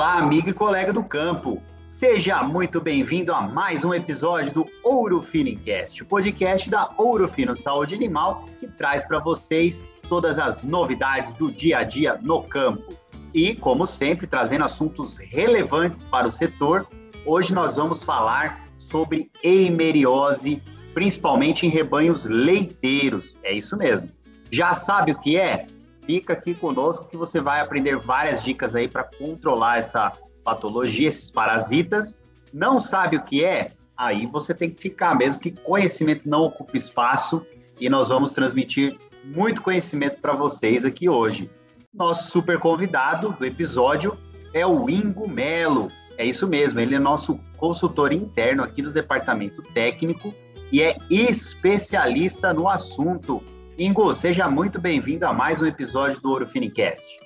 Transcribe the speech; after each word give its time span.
Olá, 0.00 0.14
amigo 0.14 0.48
e 0.48 0.54
colega 0.54 0.94
do 0.94 1.04
campo. 1.04 1.62
Seja 1.84 2.42
muito 2.42 2.80
bem-vindo 2.80 3.34
a 3.34 3.42
mais 3.42 3.84
um 3.84 3.92
episódio 3.92 4.50
do 4.50 4.66
Ouro 4.82 5.20
Finicast, 5.20 6.02
o 6.02 6.06
podcast 6.06 6.70
da 6.70 6.88
Ouro 6.96 7.28
Fino 7.28 7.54
Saúde 7.54 7.96
Animal, 7.96 8.46
que 8.58 8.66
traz 8.66 9.04
para 9.04 9.18
vocês 9.18 9.84
todas 10.08 10.38
as 10.38 10.62
novidades 10.62 11.34
do 11.34 11.52
dia 11.52 11.80
a 11.80 11.84
dia 11.84 12.18
no 12.22 12.42
campo. 12.42 12.94
E, 13.34 13.54
como 13.54 13.86
sempre, 13.86 14.26
trazendo 14.26 14.64
assuntos 14.64 15.18
relevantes 15.18 16.02
para 16.02 16.26
o 16.26 16.32
setor, 16.32 16.88
hoje 17.26 17.52
nós 17.52 17.76
vamos 17.76 18.02
falar 18.02 18.58
sobre 18.78 19.30
eimeriose, 19.42 20.62
principalmente 20.94 21.66
em 21.66 21.68
rebanhos 21.68 22.24
leiteiros. 22.24 23.38
É 23.42 23.52
isso 23.52 23.76
mesmo. 23.76 24.08
Já 24.50 24.72
sabe 24.72 25.12
o 25.12 25.20
que 25.20 25.36
é? 25.36 25.66
Fica 26.10 26.32
aqui 26.32 26.56
conosco 26.56 27.06
que 27.08 27.16
você 27.16 27.40
vai 27.40 27.60
aprender 27.60 27.96
várias 27.96 28.42
dicas 28.42 28.74
aí 28.74 28.88
para 28.88 29.04
controlar 29.04 29.78
essa 29.78 30.12
patologia, 30.42 31.06
esses 31.06 31.30
parasitas. 31.30 32.20
Não 32.52 32.80
sabe 32.80 33.16
o 33.16 33.22
que 33.22 33.44
é? 33.44 33.70
Aí 33.96 34.26
você 34.26 34.52
tem 34.52 34.70
que 34.70 34.82
ficar 34.82 35.14
mesmo, 35.16 35.40
que 35.40 35.52
conhecimento 35.52 36.28
não 36.28 36.42
ocupa 36.42 36.76
espaço 36.76 37.46
e 37.80 37.88
nós 37.88 38.08
vamos 38.08 38.32
transmitir 38.32 38.98
muito 39.24 39.62
conhecimento 39.62 40.20
para 40.20 40.32
vocês 40.32 40.84
aqui 40.84 41.08
hoje. 41.08 41.48
Nosso 41.94 42.28
super 42.28 42.58
convidado 42.58 43.30
do 43.38 43.46
episódio 43.46 44.18
é 44.52 44.66
o 44.66 44.90
Ingo 44.90 45.28
Melo. 45.28 45.92
É 46.18 46.24
isso 46.24 46.48
mesmo, 46.48 46.80
ele 46.80 46.96
é 46.96 46.98
nosso 46.98 47.38
consultor 47.56 48.12
interno 48.12 48.64
aqui 48.64 48.82
do 48.82 48.92
departamento 48.92 49.62
técnico 49.62 50.34
e 50.72 50.82
é 50.82 50.98
especialista 51.08 52.52
no 52.52 52.68
assunto. 52.68 53.40
Ingo, 53.80 54.12
seja 54.12 54.46
muito 54.46 54.78
bem-vindo 54.78 55.26
a 55.26 55.32
mais 55.32 55.62
um 55.62 55.66
episódio 55.66 56.20
do 56.20 56.28
Ouro 56.28 56.46
Finicast. 56.46 57.18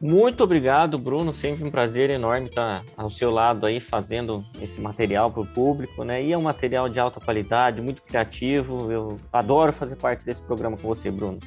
Muito 0.00 0.42
obrigado, 0.42 0.98
Bruno. 0.98 1.32
Sempre 1.32 1.62
um 1.62 1.70
prazer 1.70 2.10
enorme 2.10 2.48
estar 2.48 2.82
ao 2.96 3.08
seu 3.08 3.30
lado 3.30 3.64
aí 3.64 3.78
fazendo 3.78 4.44
esse 4.60 4.80
material 4.80 5.30
para 5.30 5.42
o 5.42 5.46
público, 5.46 6.02
né? 6.02 6.20
E 6.20 6.32
é 6.32 6.36
um 6.36 6.42
material 6.42 6.88
de 6.88 6.98
alta 6.98 7.20
qualidade, 7.20 7.80
muito 7.80 8.02
criativo. 8.02 8.90
Eu 8.90 9.18
adoro 9.32 9.72
fazer 9.72 9.94
parte 9.94 10.24
desse 10.24 10.42
programa 10.42 10.76
com 10.76 10.88
você, 10.88 11.12
Bruno. 11.12 11.38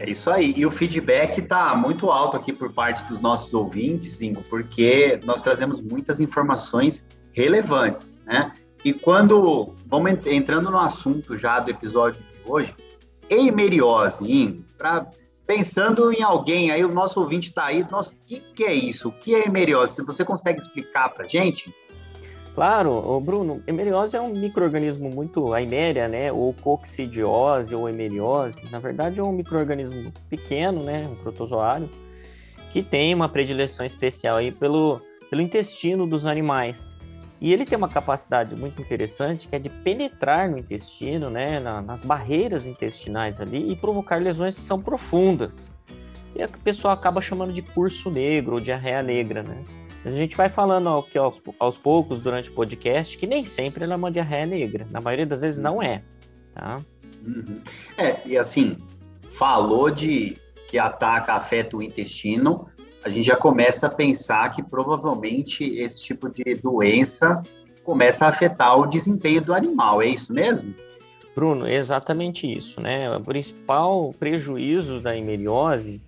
É 0.00 0.10
isso 0.10 0.28
aí. 0.28 0.52
E 0.56 0.66
o 0.66 0.70
feedback 0.72 1.38
está 1.38 1.72
muito 1.76 2.10
alto 2.10 2.36
aqui 2.36 2.52
por 2.52 2.72
parte 2.72 3.04
dos 3.04 3.20
nossos 3.20 3.54
ouvintes, 3.54 4.20
Ingo, 4.22 4.42
porque 4.50 5.20
nós 5.24 5.40
trazemos 5.40 5.80
muitas 5.80 6.18
informações 6.18 7.06
relevantes, 7.32 8.18
né? 8.26 8.52
E 8.84 8.92
quando 8.92 9.72
vamos 9.86 10.26
entrando 10.26 10.68
no 10.68 10.78
assunto 10.78 11.36
já 11.36 11.60
do 11.60 11.70
episódio 11.70 12.20
de 12.20 12.50
hoje, 12.50 12.74
eimeriose, 13.30 14.64
pra, 14.76 15.06
pensando 15.46 16.12
em 16.12 16.22
alguém 16.22 16.70
aí, 16.70 16.84
o 16.84 16.92
nosso 16.92 17.20
ouvinte 17.20 17.48
está 17.48 17.66
aí, 17.66 17.84
nossa, 17.90 18.12
o 18.12 18.16
que, 18.26 18.40
que 18.40 18.64
é 18.64 18.74
isso? 18.74 19.08
O 19.08 19.12
que 19.12 19.34
é 19.34 19.44
eimeriose? 19.44 20.02
Você 20.02 20.24
consegue 20.24 20.60
explicar 20.60 21.08
para 21.10 21.24
gente? 21.24 21.72
Claro, 22.54 23.20
Bruno, 23.20 23.62
hemeriose 23.66 24.16
é 24.16 24.20
um 24.20 24.32
microorganismo 24.32 25.10
muito, 25.10 25.52
a 25.52 25.60
iméria, 25.60 26.06
né, 26.06 26.32
ou 26.32 26.54
coccidiose 26.54 27.74
ou 27.74 27.88
hemeriose, 27.88 28.70
na 28.70 28.78
verdade 28.78 29.18
é 29.18 29.22
um 29.22 29.32
microorganismo 29.32 30.12
pequeno, 30.30 30.80
né, 30.84 31.08
um 31.10 31.16
protozoário, 31.16 31.90
que 32.72 32.80
tem 32.80 33.12
uma 33.12 33.28
predileção 33.28 33.84
especial 33.84 34.36
aí 34.36 34.52
pelo, 34.52 35.00
pelo 35.28 35.42
intestino 35.42 36.06
dos 36.06 36.26
animais. 36.26 36.93
E 37.40 37.52
ele 37.52 37.64
tem 37.64 37.76
uma 37.76 37.88
capacidade 37.88 38.54
muito 38.54 38.80
interessante 38.80 39.48
que 39.48 39.56
é 39.56 39.58
de 39.58 39.68
penetrar 39.68 40.48
no 40.48 40.56
intestino, 40.56 41.28
né, 41.28 41.60
na, 41.60 41.82
nas 41.82 42.04
barreiras 42.04 42.64
intestinais 42.64 43.40
ali 43.40 43.72
e 43.72 43.76
provocar 43.76 44.20
lesões 44.20 44.54
que 44.54 44.62
são 44.62 44.80
profundas. 44.80 45.70
E 46.34 46.42
a 46.42 46.48
pessoa 46.48 46.94
acaba 46.94 47.20
chamando 47.20 47.52
de 47.52 47.62
curso 47.62 48.10
negro 48.10 48.54
ou 48.54 48.60
diarreia 48.60 49.02
negra, 49.02 49.42
né? 49.42 49.62
A 50.04 50.10
gente 50.10 50.36
vai 50.36 50.50
falando 50.50 51.02
que 51.04 51.16
aos, 51.16 51.40
aos, 51.58 51.78
poucos 51.78 52.20
durante 52.20 52.50
o 52.50 52.52
podcast 52.52 53.16
que 53.16 53.26
nem 53.26 53.44
sempre 53.46 53.84
ela 53.84 53.94
é 53.94 53.96
uma 53.96 54.10
diarreia 54.10 54.44
negra. 54.44 54.86
Na 54.90 55.00
maioria 55.00 55.24
das 55.24 55.40
vezes 55.40 55.60
não 55.60 55.82
é. 55.82 56.02
Tá? 56.52 56.78
Uhum. 57.26 57.62
É, 57.96 58.20
e 58.26 58.36
assim, 58.36 58.76
falou 59.32 59.90
de 59.90 60.36
que 60.68 60.78
ataca, 60.78 61.34
afeta 61.34 61.76
o 61.76 61.82
intestino, 61.82 62.68
a 63.04 63.10
gente 63.10 63.26
já 63.26 63.36
começa 63.36 63.86
a 63.86 63.90
pensar 63.90 64.50
que 64.50 64.62
provavelmente 64.62 65.62
esse 65.62 66.02
tipo 66.02 66.30
de 66.30 66.54
doença 66.54 67.42
começa 67.84 68.24
a 68.24 68.30
afetar 68.30 68.78
o 68.78 68.86
desempenho 68.86 69.42
do 69.42 69.52
animal, 69.52 70.00
é 70.00 70.06
isso 70.06 70.32
mesmo? 70.32 70.74
Bruno, 71.36 71.68
exatamente 71.68 72.50
isso, 72.50 72.80
né? 72.80 73.14
O 73.14 73.20
principal 73.20 74.14
prejuízo 74.18 75.00
da 75.00 75.14
hemeriose 75.14 76.00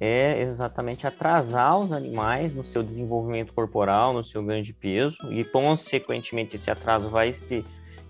é 0.00 0.40
exatamente 0.40 1.06
atrasar 1.06 1.78
os 1.78 1.92
animais 1.92 2.54
no 2.54 2.64
seu 2.64 2.82
desenvolvimento 2.82 3.52
corporal, 3.52 4.14
no 4.14 4.24
seu 4.24 4.42
ganho 4.42 4.64
de 4.64 4.72
peso, 4.72 5.18
e 5.28 5.44
consequentemente 5.44 6.56
esse 6.56 6.70
atraso 6.70 7.10
vai 7.10 7.32
se 7.32 7.62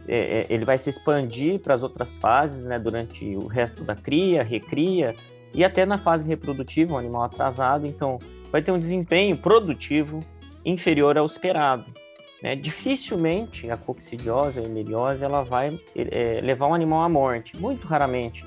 é, 0.07 0.43
é 0.43 0.47
ele 0.49 0.65
vai 0.65 0.79
se 0.79 0.89
expandir 0.89 1.59
para 1.59 1.75
as 1.75 1.83
outras 1.83 2.17
fases, 2.17 2.65
né, 2.67 2.79
durante 2.79 3.25
o 3.37 3.47
resto 3.49 3.83
da 3.83 3.97
cria, 3.97 4.45
recria 4.45 5.17
e 5.55 5.65
até 5.65 5.85
na 5.85 5.99
fase 5.99 6.27
reprodutiva, 6.29 6.95
um 6.95 6.99
animal 6.99 7.25
atrasado, 7.25 7.87
então 7.87 8.19
vai 8.51 8.63
ter 8.63 8.73
um 8.73 8.79
desempenho 8.79 9.37
produtivo 9.37 10.21
inferior 10.65 11.17
ao 11.19 11.27
esperado. 11.27 11.85
Né? 12.43 12.57
Dificilmente 12.57 13.71
a 13.71 13.77
coccidiose, 13.77 14.61
a 14.61 14.63
hemeriose, 14.63 15.25
ela 15.25 15.43
vai 15.43 15.79
é, 15.95 16.41
levar 16.43 16.69
um 16.69 16.75
animal 16.75 17.03
à 17.03 17.09
morte, 17.09 17.57
muito 17.57 17.87
raramente 17.87 18.45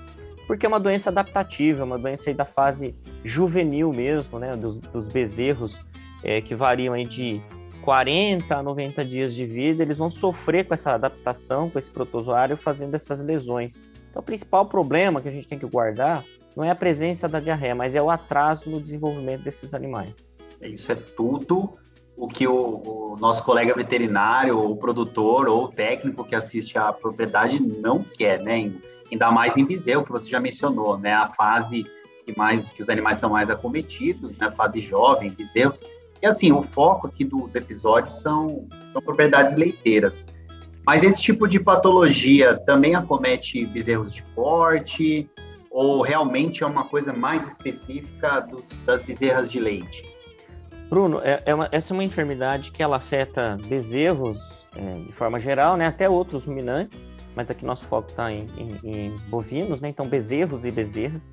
porque 0.47 0.65
é 0.65 0.69
uma 0.69 0.79
doença 0.79 1.09
adaptativa, 1.09 1.81
é 1.81 1.83
uma 1.83 1.97
doença 1.97 2.29
aí 2.29 2.33
da 2.33 2.45
fase 2.45 2.95
juvenil 3.23 3.91
mesmo, 3.91 4.39
né, 4.39 4.55
dos, 4.55 4.77
dos 4.77 5.07
bezerros, 5.07 5.85
é, 6.23 6.41
que 6.41 6.53
variam 6.53 6.93
aí 6.93 7.05
de 7.05 7.41
40 7.81 8.55
a 8.55 8.63
90 8.63 9.03
dias 9.05 9.33
de 9.33 9.45
vida, 9.45 9.83
eles 9.83 9.97
vão 9.97 10.09
sofrer 10.09 10.65
com 10.65 10.73
essa 10.73 10.93
adaptação, 10.93 11.69
com 11.69 11.77
esse 11.77 11.91
protozoário, 11.91 12.55
fazendo 12.57 12.95
essas 12.95 13.23
lesões. 13.23 13.83
Então, 14.09 14.21
o 14.21 14.25
principal 14.25 14.65
problema 14.65 15.21
que 15.21 15.27
a 15.27 15.31
gente 15.31 15.47
tem 15.47 15.59
que 15.59 15.65
guardar 15.65 16.23
não 16.55 16.63
é 16.63 16.69
a 16.69 16.75
presença 16.75 17.27
da 17.27 17.39
diarreia, 17.39 17.75
mas 17.75 17.95
é 17.95 18.01
o 18.01 18.09
atraso 18.09 18.69
no 18.69 18.79
desenvolvimento 18.79 19.43
desses 19.43 19.73
animais. 19.73 20.13
Isso 20.61 20.91
é 20.91 20.95
tudo 20.95 21.73
o 22.15 22.27
que 22.27 22.47
o, 22.47 22.53
o 22.53 23.17
nosso 23.19 23.43
colega 23.43 23.73
veterinário, 23.73 24.57
ou 24.57 24.75
produtor, 24.77 25.47
ou 25.47 25.67
técnico 25.67 26.23
que 26.23 26.35
assiste 26.35 26.77
à 26.77 26.93
propriedade 26.93 27.59
não 27.59 28.03
quer, 28.03 28.41
né? 28.41 28.71
ainda 29.11 29.31
mais 29.31 29.57
em 29.57 29.65
Viseu, 29.65 30.03
que 30.03 30.11
você 30.11 30.27
já 30.27 30.39
mencionou, 30.39 30.97
né? 30.97 31.13
A 31.13 31.27
fase 31.27 31.85
que 32.25 32.37
mais 32.37 32.71
que 32.71 32.81
os 32.81 32.89
animais 32.89 33.17
são 33.17 33.29
mais 33.29 33.49
acometidos, 33.49 34.35
né? 34.37 34.49
Fase 34.51 34.79
jovem, 34.79 35.29
Viseus. 35.29 35.81
E 36.21 36.25
assim, 36.25 36.51
o 36.51 36.63
foco 36.63 37.07
aqui 37.07 37.23
do, 37.23 37.47
do 37.47 37.57
episódio 37.57 38.11
são, 38.11 38.67
são 38.91 39.01
propriedades 39.01 39.55
leiteiras. 39.55 40.25
Mas 40.85 41.03
esse 41.03 41.21
tipo 41.21 41.47
de 41.47 41.59
patologia 41.59 42.57
também 42.65 42.95
acomete 42.95 43.65
bezerros 43.65 44.13
de 44.13 44.21
corte 44.35 45.29
ou 45.73 46.03
realmente 46.03 46.63
é 46.63 46.67
uma 46.67 46.85
coisa 46.85 47.11
mais 47.11 47.47
específica 47.47 48.41
dos, 48.41 48.65
das 48.85 49.01
bezerras 49.01 49.51
de 49.51 49.59
leite? 49.59 50.05
Bruno, 50.87 51.19
é, 51.23 51.41
é 51.47 51.55
uma, 51.55 51.67
essa 51.71 51.91
é 51.91 51.95
uma 51.95 52.03
enfermidade 52.03 52.71
que 52.71 52.83
ela 52.83 52.97
afeta 52.97 53.57
bezerros 53.67 54.67
é, 54.75 55.05
de 55.07 55.11
forma 55.13 55.39
geral, 55.39 55.75
né, 55.75 55.87
até 55.87 56.07
outros 56.07 56.45
ruminantes, 56.45 57.11
mas 57.35 57.49
aqui 57.49 57.65
nosso 57.65 57.87
foco 57.87 58.11
está 58.11 58.31
em, 58.31 58.47
em, 58.55 58.79
em, 58.83 59.17
bovinos, 59.27 59.81
né? 59.81 59.89
Então, 59.89 60.05
bezerros 60.05 60.65
e 60.65 60.71
bezerras. 60.71 61.31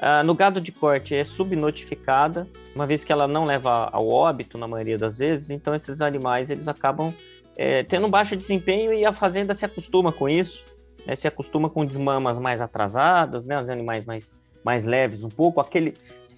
Ah, 0.00 0.24
no 0.24 0.34
gado 0.34 0.60
de 0.60 0.72
corte 0.72 1.14
é 1.14 1.24
subnotificada, 1.24 2.48
uma 2.74 2.86
vez 2.86 3.04
que 3.04 3.12
ela 3.12 3.28
não 3.28 3.44
leva 3.44 3.88
ao 3.92 4.08
óbito 4.08 4.58
na 4.58 4.66
maioria 4.66 4.98
das 4.98 5.18
vezes, 5.18 5.50
então 5.50 5.74
esses 5.74 6.00
animais 6.00 6.50
eles 6.50 6.66
acabam 6.66 7.14
é, 7.56 7.84
tendo 7.84 8.06
um 8.06 8.10
baixo 8.10 8.36
desempenho 8.36 8.92
e 8.92 9.04
a 9.04 9.12
fazenda 9.12 9.54
se 9.54 9.64
acostuma 9.64 10.10
com 10.10 10.28
isso, 10.28 10.64
né? 11.08 11.16
se 11.16 11.26
acostuma 11.26 11.68
com 11.70 11.84
desmamas 11.84 12.38
mais 12.38 12.60
atrasadas, 12.60 13.46
né? 13.46 13.60
os 13.60 13.70
animais 13.70 14.04
mais, 14.04 14.32
mais 14.62 14.84
leves 14.84 15.24
um 15.24 15.28
pouco. 15.28 15.60
Aquele, 15.60 15.94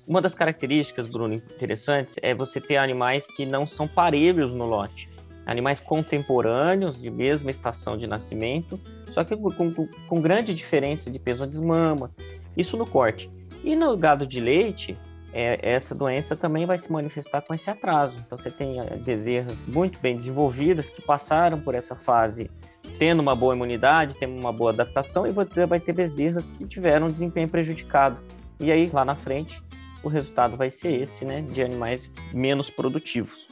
uma 0.06 0.22
das 0.22 0.34
características, 0.34 1.10
Bruno, 1.10 1.34
interessantes 1.34 2.14
é 2.22 2.32
você 2.32 2.60
ter 2.60 2.76
animais 2.76 3.26
que 3.26 3.44
não 3.44 3.66
são 3.66 3.86
parelhos 3.86 4.54
no 4.54 4.64
lote 4.64 5.10
animais 5.46 5.80
contemporâneos 5.80 7.00
de 7.00 7.10
mesma 7.10 7.50
estação 7.50 7.96
de 7.98 8.06
nascimento, 8.06 8.78
só 9.10 9.24
que 9.24 9.36
com, 9.36 9.50
com, 9.50 9.88
com 10.08 10.20
grande 10.20 10.54
diferença 10.54 11.10
de 11.10 11.18
peso 11.18 11.44
de 11.44 11.50
desmama, 11.50 12.12
isso 12.56 12.76
no 12.76 12.86
corte. 12.86 13.28
E 13.64 13.74
no 13.74 13.96
gado 13.96 14.24
de 14.24 14.38
leite, 14.38 14.96
é, 15.32 15.58
essa 15.60 15.92
doença 15.92 16.36
também 16.36 16.66
vai 16.66 16.78
se 16.78 16.90
manifestar 16.90 17.42
com 17.42 17.52
esse 17.52 17.68
atraso. 17.68 18.16
Então 18.24 18.38
você 18.38 18.50
tem 18.50 18.76
bezerras 19.04 19.62
muito 19.66 19.98
bem 19.98 20.14
desenvolvidas 20.14 20.88
que 20.88 21.02
passaram 21.02 21.60
por 21.60 21.74
essa 21.74 21.96
fase 21.96 22.50
tendo 22.98 23.20
uma 23.20 23.34
boa 23.34 23.54
imunidade, 23.54 24.14
tendo 24.14 24.38
uma 24.38 24.52
boa 24.52 24.70
adaptação, 24.70 25.26
e 25.26 25.32
você 25.32 25.66
vai 25.66 25.80
ter 25.80 25.92
bezerras 25.92 26.48
que 26.50 26.66
tiveram 26.66 27.06
um 27.06 27.10
desempenho 27.10 27.48
prejudicado. 27.48 28.18
E 28.58 28.70
aí, 28.70 28.90
lá 28.92 29.04
na 29.04 29.14
frente, 29.14 29.62
o 30.02 30.08
resultado 30.08 30.56
vai 30.56 30.70
ser 30.70 31.00
esse, 31.00 31.24
né, 31.24 31.42
de 31.42 31.62
animais 31.62 32.10
menos 32.32 32.68
produtivos. 32.68 33.46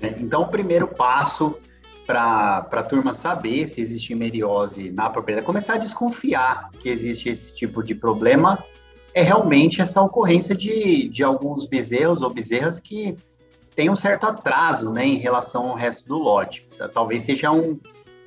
Né? 0.00 0.14
Então, 0.18 0.42
o 0.42 0.48
primeiro 0.48 0.86
passo 0.86 1.56
para 2.06 2.66
a 2.70 2.82
turma 2.82 3.12
saber 3.12 3.66
se 3.66 3.82
existe 3.82 4.14
meriose 4.14 4.90
na 4.90 5.10
propriedade, 5.10 5.44
começar 5.44 5.74
a 5.74 5.78
desconfiar 5.78 6.70
que 6.80 6.88
existe 6.88 7.28
esse 7.28 7.54
tipo 7.54 7.82
de 7.82 7.94
problema, 7.94 8.58
é 9.12 9.22
realmente 9.22 9.82
essa 9.82 10.00
ocorrência 10.00 10.54
de, 10.54 11.08
de 11.08 11.22
alguns 11.22 11.66
bezerros 11.66 12.22
ou 12.22 12.30
bezerras 12.30 12.80
que 12.80 13.14
tem 13.74 13.90
um 13.90 13.96
certo 13.96 14.24
atraso, 14.24 14.90
né, 14.90 15.06
em 15.06 15.18
relação 15.18 15.68
ao 15.68 15.74
resto 15.74 16.08
do 16.08 16.18
lote. 16.18 16.66
Talvez 16.94 17.22
seja 17.22 17.50
um, 17.52 17.78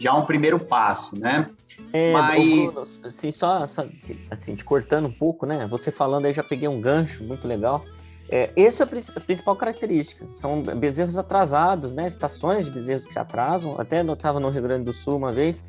já 0.02 0.14
um 0.16 0.26
primeiro 0.26 0.60
passo, 0.60 1.18
né? 1.18 1.48
É, 1.94 2.12
Mas... 2.12 3.04
assim, 3.04 3.32
só, 3.32 3.68
só 3.68 3.86
assim, 4.30 4.56
te 4.56 4.64
cortando 4.64 5.06
um 5.08 5.12
pouco, 5.12 5.46
né? 5.46 5.68
Você 5.70 5.92
falando 5.92 6.26
aí, 6.26 6.34
já 6.34 6.44
peguei 6.44 6.68
um 6.68 6.82
gancho 6.82 7.24
muito 7.24 7.48
legal. 7.48 7.84
É, 8.30 8.50
essa 8.56 8.84
é 8.84 8.86
a 8.86 9.20
principal 9.20 9.56
característica. 9.56 10.26
São 10.32 10.62
bezerros 10.62 11.18
atrasados, 11.18 11.94
né? 11.94 12.08
Estações 12.08 12.66
de 12.66 12.72
bezerros 12.72 13.06
que 13.06 13.14
se 13.14 13.20
atrasam. 13.20 13.80
Até 13.80 14.02
eu 14.02 14.14
estava 14.14 14.40
no 14.40 14.50
Rio 14.50 14.62
Grande 14.64 14.86
do 14.86 14.94
Sul 14.94 15.18
uma 15.18 15.32
vez 15.32 15.64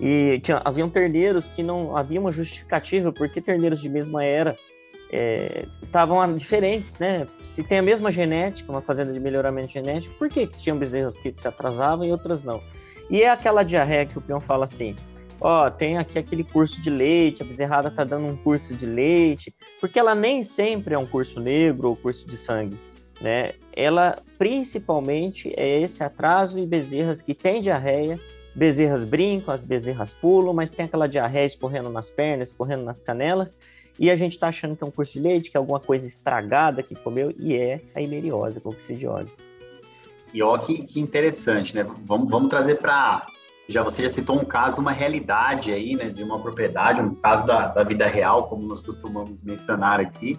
e 0.00 0.40
tinha, 0.42 0.60
haviam 0.64 0.90
terneiros 0.90 1.48
que 1.48 1.62
não 1.62 1.96
havia 1.96 2.20
uma 2.20 2.32
justificativa 2.32 3.12
porque 3.12 3.40
terneiros 3.40 3.80
de 3.80 3.88
mesma 3.88 4.24
era 4.24 4.56
estavam 5.82 6.22
é, 6.22 6.32
diferentes, 6.34 6.98
né? 6.98 7.26
Se 7.42 7.62
tem 7.62 7.78
a 7.78 7.82
mesma 7.82 8.12
genética, 8.12 8.70
uma 8.70 8.82
fazenda 8.82 9.12
de 9.12 9.18
melhoramento 9.18 9.72
genético, 9.72 10.14
por 10.16 10.28
que, 10.28 10.46
que 10.46 10.58
tinham 10.58 10.76
bezerros 10.76 11.16
que 11.16 11.32
se 11.34 11.48
atrasavam 11.48 12.04
e 12.04 12.12
outras 12.12 12.42
não? 12.42 12.60
E 13.10 13.22
é 13.22 13.30
aquela 13.30 13.62
diarreia 13.62 14.06
que 14.06 14.18
o 14.18 14.20
peão 14.20 14.40
fala 14.40 14.64
assim: 14.64 14.94
ó, 15.40 15.70
tem 15.70 15.98
aqui 15.98 16.18
aquele 16.18 16.44
curso 16.44 16.80
de 16.82 16.90
leite, 16.90 17.42
a 17.42 17.46
bezerrada 17.46 17.90
tá 17.90 18.04
dando 18.04 18.26
um 18.26 18.36
curso 18.36 18.74
de 18.74 18.86
leite, 18.86 19.54
porque 19.80 19.98
ela 19.98 20.14
nem 20.14 20.44
sempre 20.44 20.94
é 20.94 20.98
um 20.98 21.06
curso 21.06 21.40
negro 21.40 21.88
ou 21.88 21.96
curso 21.96 22.26
de 22.26 22.36
sangue, 22.36 22.76
né? 23.20 23.52
Ela 23.74 24.16
principalmente 24.36 25.52
é 25.56 25.80
esse 25.80 26.02
atraso 26.02 26.58
e 26.58 26.66
bezerras 26.66 27.22
que 27.22 27.34
têm 27.34 27.62
diarreia, 27.62 28.18
bezerras 28.54 29.04
brincam, 29.04 29.54
as 29.54 29.64
bezerras 29.64 30.12
pulam, 30.12 30.52
mas 30.52 30.70
tem 30.70 30.86
aquela 30.86 31.08
diarreia 31.08 31.46
escorrendo 31.46 31.90
nas 31.90 32.10
pernas, 32.10 32.48
escorrendo 32.48 32.84
nas 32.84 32.98
canelas, 32.98 33.56
e 33.98 34.10
a 34.10 34.16
gente 34.16 34.32
está 34.32 34.48
achando 34.48 34.76
que 34.76 34.84
é 34.84 34.86
um 34.86 34.90
curso 34.90 35.14
de 35.14 35.20
leite, 35.20 35.50
que 35.50 35.56
é 35.56 35.58
alguma 35.58 35.80
coisa 35.80 36.06
estragada 36.06 36.82
que 36.82 36.94
comeu, 36.94 37.32
e 37.38 37.56
é 37.56 37.80
a 37.94 38.02
hemeriose, 38.02 38.58
a 38.58 38.60
coccidiose. 38.60 39.47
E 40.32 40.42
ó, 40.42 40.56
que, 40.58 40.82
que 40.84 41.00
interessante, 41.00 41.74
né? 41.74 41.86
Vamos, 42.04 42.28
vamos 42.28 42.48
trazer 42.48 42.76
para. 42.76 43.24
Já 43.68 43.82
você 43.82 44.02
já 44.02 44.08
citou 44.08 44.40
um 44.40 44.44
caso 44.44 44.76
de 44.76 44.80
uma 44.80 44.92
realidade 44.92 45.70
aí, 45.70 45.94
né? 45.94 46.10
De 46.10 46.22
uma 46.22 46.38
propriedade, 46.38 47.00
um 47.00 47.14
caso 47.14 47.46
da, 47.46 47.66
da 47.66 47.82
vida 47.82 48.06
real, 48.06 48.48
como 48.48 48.66
nós 48.66 48.80
costumamos 48.80 49.42
mencionar 49.42 50.00
aqui. 50.00 50.36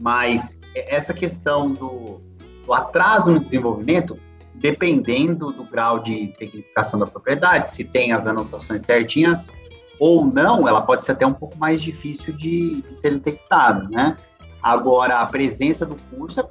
Mas 0.00 0.58
essa 0.74 1.12
questão 1.12 1.72
do, 1.72 2.20
do 2.64 2.72
atraso 2.72 3.32
no 3.32 3.40
desenvolvimento, 3.40 4.18
dependendo 4.54 5.52
do 5.52 5.64
grau 5.64 6.00
de 6.00 6.28
tecnificação 6.38 6.98
da 6.98 7.06
propriedade, 7.06 7.70
se 7.70 7.84
tem 7.84 8.12
as 8.12 8.26
anotações 8.26 8.82
certinhas, 8.82 9.52
ou 9.98 10.24
não, 10.24 10.68
ela 10.68 10.82
pode 10.82 11.04
ser 11.04 11.12
até 11.12 11.26
um 11.26 11.34
pouco 11.34 11.56
mais 11.58 11.82
difícil 11.82 12.32
de, 12.32 12.82
de 12.82 12.94
ser 12.94 13.18
detectada, 13.18 13.88
né? 13.88 14.16
Agora, 14.62 15.20
a 15.20 15.26
presença 15.26 15.86
do 15.86 15.96
curso 16.10 16.40
é, 16.40 16.44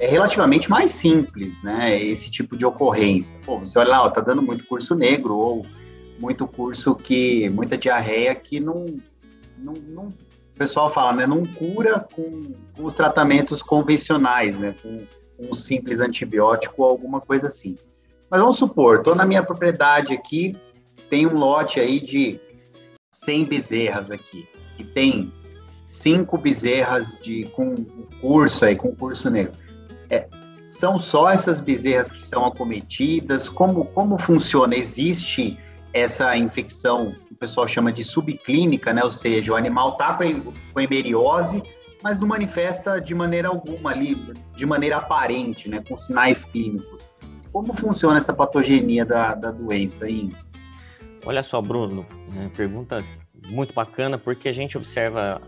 é, 0.00 0.06
relativamente 0.06 0.70
mais 0.70 0.92
simples, 0.92 1.62
né? 1.62 2.02
Esse 2.02 2.30
tipo 2.30 2.56
de 2.56 2.64
ocorrência. 2.64 3.38
Pô, 3.44 3.58
você 3.58 3.78
olha 3.78 3.90
lá, 3.90 4.04
ó, 4.04 4.10
tá 4.10 4.22
dando 4.22 4.40
muito 4.40 4.66
curso 4.66 4.94
negro 4.94 5.36
ou 5.36 5.66
muito 6.18 6.46
curso 6.46 6.94
que, 6.94 7.50
muita 7.50 7.76
diarreia 7.76 8.34
que 8.34 8.58
não, 8.58 8.86
não, 9.58 9.74
não 9.74 10.04
o 10.06 10.58
pessoal 10.58 10.90
fala, 10.90 11.12
né? 11.12 11.26
Não 11.26 11.44
cura 11.44 12.00
com, 12.00 12.52
com 12.74 12.84
os 12.84 12.94
tratamentos 12.94 13.62
convencionais, 13.62 14.58
né? 14.58 14.74
Com, 14.82 15.04
com 15.36 15.50
um 15.50 15.54
simples 15.54 16.00
antibiótico 16.00 16.82
ou 16.82 16.88
alguma 16.88 17.20
coisa 17.20 17.48
assim. 17.48 17.76
Mas 18.30 18.40
vamos 18.40 18.56
supor, 18.56 18.98
estou 18.98 19.14
na 19.14 19.26
minha 19.26 19.42
propriedade 19.42 20.14
aqui, 20.14 20.56
tem 21.10 21.26
um 21.26 21.36
lote 21.36 21.78
aí 21.78 22.00
de 22.00 22.40
100 23.10 23.44
bezerras 23.44 24.10
aqui, 24.10 24.48
e 24.78 24.84
tem 24.84 25.32
cinco 25.88 26.38
bezerras 26.38 27.18
de 27.20 27.44
com 27.46 27.74
curso 28.20 28.64
aí, 28.64 28.76
com 28.76 28.94
curso 28.94 29.28
negro. 29.28 29.52
É, 30.10 30.26
são 30.66 30.98
só 30.98 31.30
essas 31.30 31.60
bezerras 31.60 32.10
que 32.10 32.22
são 32.22 32.44
acometidas? 32.44 33.48
Como, 33.48 33.86
como 33.86 34.18
funciona? 34.18 34.76
Existe 34.76 35.58
essa 35.92 36.36
infecção 36.36 37.12
que 37.26 37.32
o 37.32 37.36
pessoal 37.36 37.66
chama 37.66 37.92
de 37.92 38.04
subclínica, 38.04 38.92
né? 38.92 39.02
Ou 39.02 39.10
seja, 39.10 39.52
o 39.52 39.56
animal 39.56 39.92
está 39.92 40.14
com, 40.14 40.52
com 40.72 40.80
hemeriose, 40.80 41.62
mas 42.02 42.18
não 42.18 42.28
manifesta 42.28 43.00
de 43.00 43.14
maneira 43.14 43.48
alguma 43.48 43.90
ali, 43.90 44.14
de 44.56 44.66
maneira 44.66 44.98
aparente, 44.98 45.68
né? 45.68 45.82
Com 45.88 45.96
sinais 45.96 46.44
clínicos. 46.44 47.14
Como 47.52 47.74
funciona 47.74 48.18
essa 48.18 48.32
patogenia 48.32 49.04
da, 49.04 49.34
da 49.34 49.50
doença 49.50 50.04
aí? 50.04 50.30
Olha 51.26 51.42
só, 51.42 51.60
Bruno, 51.60 52.06
né, 52.32 52.50
pergunta 52.56 53.04
muito 53.48 53.74
bacana, 53.74 54.16
porque 54.16 54.48
a 54.48 54.52
gente 54.52 54.76
observa 54.76 55.42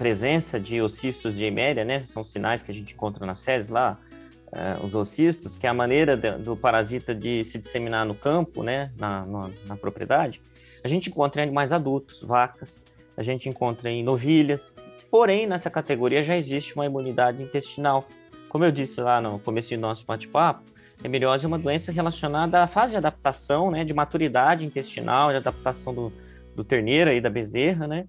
presença 0.00 0.58
de 0.58 0.80
ocistos 0.80 1.36
de 1.36 1.44
Eméria, 1.44 1.84
né? 1.84 2.02
São 2.06 2.24
sinais 2.24 2.62
que 2.62 2.70
a 2.70 2.74
gente 2.74 2.94
encontra 2.94 3.26
nas 3.26 3.42
fezes 3.42 3.68
lá, 3.68 3.98
uh, 4.46 4.86
os 4.86 4.94
ocistos, 4.94 5.56
que 5.56 5.66
é 5.66 5.68
a 5.68 5.74
maneira 5.74 6.16
de, 6.16 6.38
do 6.38 6.56
parasita 6.56 7.14
de 7.14 7.44
se 7.44 7.58
disseminar 7.58 8.06
no 8.06 8.14
campo, 8.14 8.62
né? 8.62 8.90
Na, 8.98 9.26
na, 9.26 9.50
na, 9.66 9.76
propriedade. 9.76 10.40
A 10.82 10.88
gente 10.88 11.10
encontra 11.10 11.42
em 11.42 11.44
animais 11.44 11.70
adultos, 11.70 12.22
vacas, 12.22 12.82
a 13.14 13.22
gente 13.22 13.46
encontra 13.46 13.90
em 13.90 14.02
novilhas, 14.02 14.74
porém, 15.10 15.46
nessa 15.46 15.68
categoria 15.68 16.24
já 16.24 16.34
existe 16.34 16.74
uma 16.74 16.86
imunidade 16.86 17.42
intestinal. 17.42 18.08
Como 18.48 18.64
eu 18.64 18.72
disse 18.72 19.02
lá 19.02 19.20
no 19.20 19.38
começo 19.38 19.68
do 19.74 19.80
nosso 19.82 20.06
bate-papo, 20.06 20.62
Hemeriose 21.04 21.44
é 21.44 21.46
uma 21.46 21.58
doença 21.58 21.92
relacionada 21.92 22.62
à 22.62 22.66
fase 22.66 22.92
de 22.92 22.96
adaptação, 22.96 23.70
né, 23.70 23.84
de 23.84 23.92
maturidade 23.92 24.64
intestinal, 24.64 25.28
de 25.28 25.36
adaptação 25.36 25.92
do, 25.92 26.10
do 26.56 26.64
terneiro 26.64 27.12
e 27.12 27.20
da 27.20 27.28
bezerra, 27.28 27.86
né? 27.86 28.06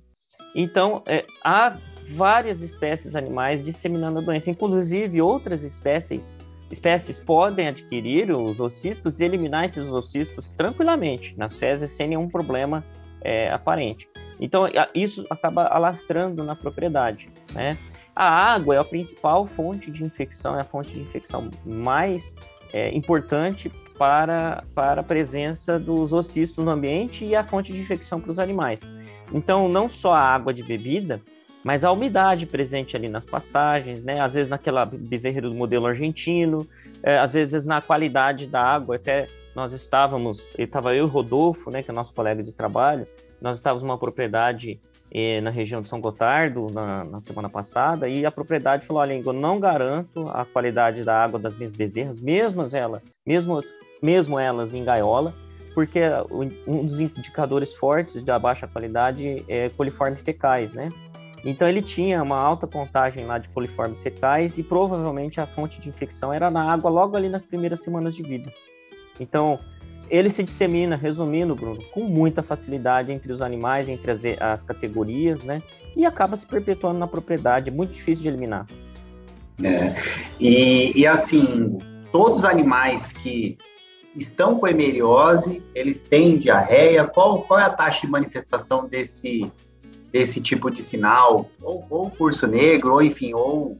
Então, 0.55 1.01
é, 1.05 1.25
há 1.43 1.75
várias 2.13 2.61
espécies 2.61 3.15
animais 3.15 3.63
disseminando 3.63 4.19
a 4.19 4.21
doença, 4.21 4.49
inclusive 4.49 5.21
outras 5.21 5.63
espécies 5.63 6.35
espécies 6.71 7.19
podem 7.19 7.67
adquirir 7.67 8.31
os 8.31 8.59
ocistos 8.59 9.19
e 9.19 9.25
eliminar 9.25 9.65
esses 9.65 9.85
ocistos 9.87 10.49
tranquilamente 10.55 11.35
nas 11.37 11.57
fezes 11.57 11.91
sem 11.91 12.07
nenhum 12.07 12.29
problema 12.29 12.83
é, 13.21 13.51
aparente. 13.51 14.07
Então, 14.39 14.67
isso 14.95 15.23
acaba 15.29 15.65
alastrando 15.65 16.43
na 16.43 16.55
propriedade, 16.55 17.29
né? 17.53 17.77
A 18.15 18.53
água 18.53 18.75
é 18.75 18.77
a 18.79 18.83
principal 18.83 19.45
fonte 19.47 19.91
de 19.91 20.03
infecção, 20.03 20.57
é 20.57 20.61
a 20.61 20.63
fonte 20.63 20.91
de 20.91 20.99
infecção 20.99 21.49
mais 21.65 22.35
é, 22.73 22.93
importante 22.95 23.69
para, 23.97 24.63
para 24.73 25.01
a 25.01 25.03
presença 25.03 25.79
dos 25.79 26.11
ocistos 26.11 26.63
no 26.63 26.71
ambiente 26.71 27.23
e 27.23 27.35
a 27.35 27.43
fonte 27.43 27.71
de 27.71 27.79
infecção 27.79 28.19
para 28.19 28.31
os 28.31 28.39
animais. 28.39 28.81
Então, 29.33 29.67
não 29.67 29.87
só 29.87 30.13
a 30.13 30.19
água 30.19 30.53
de 30.53 30.63
bebida, 30.63 31.21
mas 31.63 31.83
a 31.83 31.91
umidade 31.91 32.45
presente 32.45 32.95
ali 32.95 33.07
nas 33.07 33.25
pastagens, 33.25 34.03
né? 34.03 34.19
Às 34.19 34.33
vezes 34.33 34.49
naquela 34.49 34.83
bezerra 34.85 35.41
do 35.41 35.53
modelo 35.53 35.85
argentino, 35.85 36.67
é, 37.03 37.17
às 37.17 37.33
vezes 37.33 37.65
na 37.65 37.81
qualidade 37.81 38.47
da 38.47 38.61
água. 38.61 38.95
Até 38.95 39.27
nós 39.55 39.73
estávamos, 39.73 40.49
estava 40.57 40.95
eu 40.95 41.05
e 41.05 41.09
Rodolfo, 41.09 41.69
né, 41.69 41.83
que 41.83 41.91
é 41.91 41.93
nosso 41.93 42.13
colega 42.13 42.41
de 42.41 42.53
trabalho, 42.53 43.05
nós 43.41 43.57
estávamos 43.57 43.83
numa 43.83 43.97
propriedade 43.97 44.79
eh, 45.11 45.41
na 45.41 45.49
região 45.49 45.81
de 45.81 45.89
São 45.89 45.99
Gotardo 45.99 46.67
na, 46.71 47.03
na, 47.03 47.19
semana 47.19 47.49
passada 47.49 48.07
e 48.07 48.25
a 48.25 48.31
propriedade 48.31 48.85
falou: 48.85 49.01
olha, 49.01 49.13
eu 49.13 49.33
não 49.33 49.59
garanto 49.59 50.29
a 50.29 50.45
qualidade 50.45 51.03
da 51.03 51.21
água 51.21 51.39
das 51.39 51.55
minhas 51.55 51.73
bezerras, 51.73 52.21
mesmo 52.21 52.63
elas, 52.73 53.01
mesmo, 53.25 53.59
mesmo 54.01 54.39
elas 54.39 54.73
em 54.73 54.83
gaiola, 54.83 55.33
porque 55.73 56.01
um 56.67 56.85
dos 56.85 56.99
indicadores 56.99 57.73
fortes 57.73 58.21
da 58.23 58.37
baixa 58.37 58.67
qualidade 58.67 59.43
é 59.47 59.69
coliformes 59.69 60.21
fecais, 60.21 60.73
né? 60.73 60.89
Então 61.43 61.67
ele 61.67 61.81
tinha 61.81 62.21
uma 62.21 62.37
alta 62.37 62.67
contagem 62.67 63.25
lá 63.25 63.37
de 63.37 63.49
coliformes 63.49 64.01
fecais 64.01 64.57
e 64.57 64.63
provavelmente 64.63 65.41
a 65.41 65.47
fonte 65.47 65.81
de 65.81 65.89
infecção 65.89 66.31
era 66.31 66.51
na 66.51 66.71
água 66.71 66.89
logo 66.89 67.17
ali 67.17 67.29
nas 67.29 67.43
primeiras 67.43 67.81
semanas 67.81 68.15
de 68.15 68.21
vida. 68.21 68.51
Então, 69.19 69.59
ele 70.09 70.29
se 70.29 70.43
dissemina, 70.43 70.95
resumindo, 70.95 71.55
Bruno, 71.55 71.81
com 71.91 72.01
muita 72.01 72.43
facilidade 72.43 73.11
entre 73.11 73.31
os 73.31 73.41
animais, 73.41 73.87
entre 73.87 74.11
as, 74.11 74.21
as 74.39 74.63
categorias, 74.63 75.43
né? 75.43 75.61
E 75.95 76.05
acaba 76.05 76.35
se 76.35 76.45
perpetuando 76.45 76.99
na 76.99 77.07
propriedade, 77.07 77.69
é 77.69 77.73
muito 77.73 77.93
difícil 77.93 78.23
de 78.23 78.27
eliminar. 78.27 78.65
É. 79.63 79.95
E, 80.39 80.99
e 80.99 81.07
assim, 81.07 81.77
todos 82.11 82.39
os 82.39 82.45
animais 82.45 83.11
que 83.11 83.57
estão 84.15 84.57
com 84.57 84.67
hemeriose, 84.67 85.61
eles 85.73 85.99
têm 85.99 86.37
diarreia, 86.37 87.05
qual, 87.05 87.41
qual 87.43 87.59
é 87.59 87.63
a 87.63 87.69
taxa 87.69 88.01
de 88.01 88.11
manifestação 88.11 88.87
desse, 88.87 89.51
desse 90.11 90.41
tipo 90.41 90.69
de 90.69 90.81
sinal? 90.81 91.49
Ou, 91.61 91.85
ou 91.89 92.09
curso 92.09 92.47
negro, 92.47 92.93
ou 92.93 93.01
enfim, 93.01 93.33
ou 93.33 93.77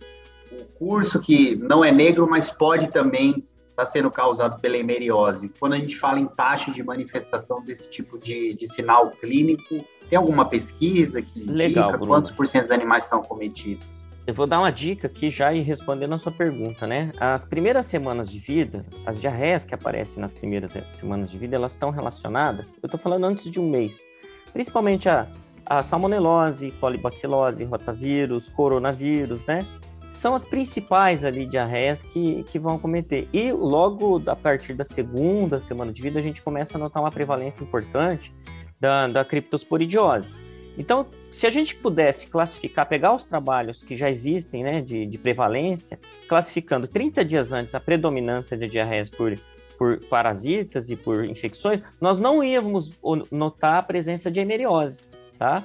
o 0.51 0.65
curso 0.77 1.19
que 1.19 1.55
não 1.55 1.83
é 1.83 1.91
negro, 1.91 2.27
mas 2.29 2.49
pode 2.49 2.87
também 2.87 3.45
está 3.69 3.85
sendo 3.85 4.11
causado 4.11 4.59
pela 4.59 4.77
hemeriose. 4.77 5.49
Quando 5.59 5.73
a 5.73 5.77
gente 5.77 5.97
fala 5.97 6.19
em 6.19 6.27
taxa 6.27 6.71
de 6.71 6.83
manifestação 6.83 7.63
desse 7.63 7.89
tipo 7.89 8.17
de, 8.17 8.53
de 8.53 8.67
sinal 8.67 9.11
clínico, 9.11 9.83
tem 10.09 10.17
alguma 10.17 10.45
pesquisa 10.45 11.21
que 11.21 11.39
Legal, 11.39 11.85
indica 11.85 11.97
Bruno. 11.97 12.11
quantos 12.13 12.31
por 12.31 12.47
cento 12.47 12.63
dos 12.63 12.71
animais 12.71 13.05
são 13.05 13.23
cometidos? 13.23 13.85
Eu 14.25 14.33
vou 14.33 14.45
dar 14.45 14.59
uma 14.59 14.71
dica 14.71 15.07
aqui 15.07 15.29
já 15.29 15.51
e 15.51 15.61
respondendo 15.61 16.13
a 16.13 16.17
sua 16.17 16.31
pergunta, 16.31 16.85
né? 16.85 17.11
As 17.19 17.43
primeiras 17.43 17.87
semanas 17.87 18.29
de 18.29 18.39
vida, 18.39 18.85
as 19.05 19.19
diarreias 19.19 19.65
que 19.65 19.73
aparecem 19.73 20.21
nas 20.21 20.33
primeiras 20.33 20.77
semanas 20.93 21.31
de 21.31 21.37
vida, 21.37 21.55
elas 21.55 21.71
estão 21.71 21.89
relacionadas, 21.89 22.77
eu 22.81 22.87
estou 22.87 22.99
falando 22.99 23.25
antes 23.25 23.49
de 23.49 23.59
um 23.59 23.67
mês, 23.69 24.03
principalmente 24.53 25.09
a, 25.09 25.27
a 25.65 25.81
salmonelose, 25.81 26.71
colibacilose, 26.79 27.63
rotavírus, 27.63 28.47
coronavírus, 28.49 29.43
né? 29.45 29.65
são 30.11 30.35
as 30.35 30.43
principais 30.43 31.23
ali 31.23 31.45
diarreias 31.45 32.03
que, 32.03 32.43
que 32.43 32.59
vão 32.59 32.77
cometer. 32.77 33.27
E 33.31 33.51
logo 33.51 34.21
a 34.27 34.35
partir 34.35 34.73
da 34.73 34.83
segunda 34.83 35.59
semana 35.61 35.91
de 35.91 36.01
vida, 36.01 36.19
a 36.19 36.21
gente 36.21 36.41
começa 36.41 36.77
a 36.77 36.79
notar 36.79 37.01
uma 37.01 37.09
prevalência 37.09 37.63
importante 37.63 38.31
da, 38.79 39.07
da 39.07 39.23
criptosporidiose. 39.23 40.50
Então, 40.81 41.05
se 41.31 41.45
a 41.45 41.49
gente 41.51 41.75
pudesse 41.75 42.25
classificar, 42.25 42.89
pegar 42.89 43.13
os 43.13 43.23
trabalhos 43.23 43.83
que 43.83 43.95
já 43.95 44.09
existem 44.09 44.63
né, 44.63 44.81
de, 44.81 45.05
de 45.05 45.17
prevalência, 45.19 45.99
classificando 46.27 46.87
30 46.87 47.23
dias 47.23 47.51
antes 47.51 47.75
a 47.75 47.79
predominância 47.79 48.57
de 48.57 48.65
diarreias 48.65 49.07
por, 49.07 49.37
por 49.77 49.99
parasitas 50.05 50.89
e 50.89 50.95
por 50.95 51.23
infecções, 51.23 51.83
nós 52.01 52.17
não 52.17 52.43
íamos 52.43 52.91
notar 53.29 53.77
a 53.77 53.83
presença 53.83 54.31
de 54.31 54.39
hemeriose, 54.39 55.01
tá? 55.37 55.63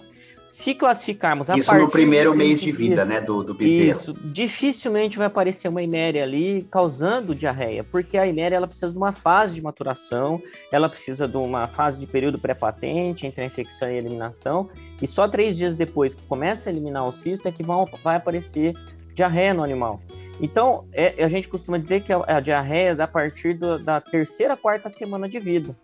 Se 0.51 0.75
classificarmos 0.75 1.51
a 1.51 1.57
Isso 1.57 1.75
no 1.75 1.89
primeiro 1.89 2.35
mês 2.35 2.61
de 2.61 2.73
vida, 2.73 3.05
né, 3.05 3.21
do, 3.21 3.45
do 3.45 3.55
bezerro. 3.55 3.91
Isso, 3.91 4.15
dificilmente 4.25 5.19
vai 5.19 5.27
aparecer 5.27 5.69
uma 5.69 5.83
iméria 5.83 6.23
ali 6.23 6.67
causando 6.71 7.35
diarreia, 7.35 7.85
porque 7.85 8.17
a 8.17 8.27
iméria 8.27 8.57
ela 8.57 8.67
precisa 8.67 8.91
de 8.91 8.97
uma 8.97 9.13
fase 9.13 9.55
de 9.55 9.63
maturação, 9.63 10.43
ela 10.73 10.89
precisa 10.89 11.29
de 11.29 11.37
uma 11.37 11.67
fase 11.67 12.01
de 12.01 12.07
período 12.07 12.39
pré-patente 12.39 13.27
entre 13.27 13.43
a 13.43 13.47
infecção 13.47 13.89
e 13.89 13.93
a 13.93 13.97
eliminação, 13.97 14.71
e 15.01 15.07
só 15.07 15.29
três 15.29 15.57
dias 15.57 15.75
depois 15.75 16.15
que 16.15 16.27
começa 16.27 16.71
a 16.71 16.73
eliminar 16.73 17.07
o 17.07 17.13
cisto 17.13 17.47
é 17.47 17.53
que 17.53 17.63
vão, 17.63 17.85
vai 18.03 18.17
aparecer 18.17 18.75
diarreia 19.15 19.53
no 19.53 19.63
animal. 19.63 20.01
Então, 20.41 20.87
é, 20.93 21.25
a 21.25 21.29
gente 21.29 21.49
costuma 21.49 21.79
dizer 21.79 22.03
que 22.03 22.13
a, 22.13 22.23
a 22.27 22.41
diarreia 22.41 22.95
é 22.99 23.03
a 23.03 23.09
partir 23.09 23.55
do, 23.55 23.79
da 23.79 24.01
terceira, 24.01 24.57
quarta 24.57 24.89
semana 24.89 25.29
de 25.29 25.39
vida. 25.39 25.75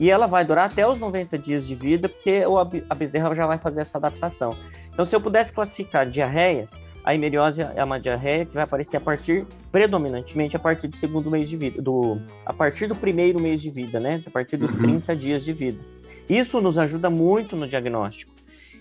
E 0.00 0.10
ela 0.10 0.26
vai 0.26 0.46
durar 0.46 0.64
até 0.64 0.88
os 0.88 0.98
90 0.98 1.36
dias 1.36 1.68
de 1.68 1.74
vida, 1.74 2.08
porque 2.08 2.42
a 2.88 2.94
bezerra 2.94 3.34
já 3.34 3.46
vai 3.46 3.58
fazer 3.58 3.82
essa 3.82 3.98
adaptação. 3.98 4.56
Então, 4.90 5.04
se 5.04 5.14
eu 5.14 5.20
pudesse 5.20 5.52
classificar 5.52 6.08
diarreias, 6.08 6.72
a 7.04 7.14
hemeriose 7.14 7.60
é 7.60 7.84
uma 7.84 8.00
diarreia 8.00 8.46
que 8.46 8.54
vai 8.54 8.64
aparecer 8.64 8.96
a 8.96 9.00
partir, 9.00 9.46
predominantemente, 9.70 10.56
a 10.56 10.58
partir 10.58 10.88
do 10.88 10.96
segundo 10.96 11.30
mês 11.30 11.50
de 11.50 11.56
vida, 11.58 11.82
do, 11.82 12.18
a 12.46 12.52
partir 12.52 12.86
do 12.86 12.94
primeiro 12.96 13.38
mês 13.38 13.60
de 13.60 13.68
vida, 13.68 14.00
né? 14.00 14.22
A 14.26 14.30
partir 14.30 14.56
dos 14.56 14.74
uhum. 14.74 15.00
30 15.00 15.14
dias 15.14 15.44
de 15.44 15.52
vida. 15.52 15.78
Isso 16.26 16.62
nos 16.62 16.78
ajuda 16.78 17.10
muito 17.10 17.54
no 17.54 17.68
diagnóstico. 17.68 18.32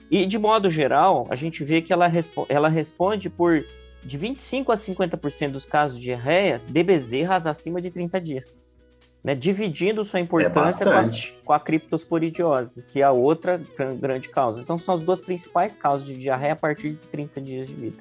E, 0.09 0.25
de 0.25 0.39
modo 0.39 0.69
geral, 0.69 1.27
a 1.29 1.35
gente 1.35 1.65
vê 1.65 1.81
que 1.81 1.91
ela, 1.91 2.07
respo 2.07 2.45
ela 2.47 2.69
responde 2.69 3.29
por 3.29 3.61
de 4.01 4.17
25 4.17 4.71
a 4.71 4.75
50% 4.75 5.51
dos 5.51 5.65
casos 5.65 5.97
de 5.97 6.05
diarreias 6.05 6.65
de 6.65 6.81
bezerras 6.81 7.45
acima 7.45 7.81
de 7.81 7.91
30 7.91 8.21
dias 8.21 8.68
né, 9.23 9.35
dividindo 9.35 10.03
sua 10.05 10.19
importância 10.19 10.83
é 10.83 10.87
com, 10.87 10.93
a, 10.93 11.11
com, 11.45 11.53
a, 11.53 11.59
criptosporidiose, 11.59 12.83
que 12.83 13.01
é 13.01 13.03
a 13.03 13.11
outra 13.11 13.59
grande 13.99 14.29
causa. 14.29 14.61
Então, 14.61 14.77
são 14.77 14.95
as 14.95 15.01
duas 15.01 15.19
principais 15.19 15.75
causas 15.75 16.07
de 16.07 16.15
diarreia 16.17 16.53
a 16.53 16.55
partir 16.55 16.91
de 16.91 16.95
30 16.95 17.41
dias 17.41 17.67
de 17.67 17.73
vida. 17.73 17.97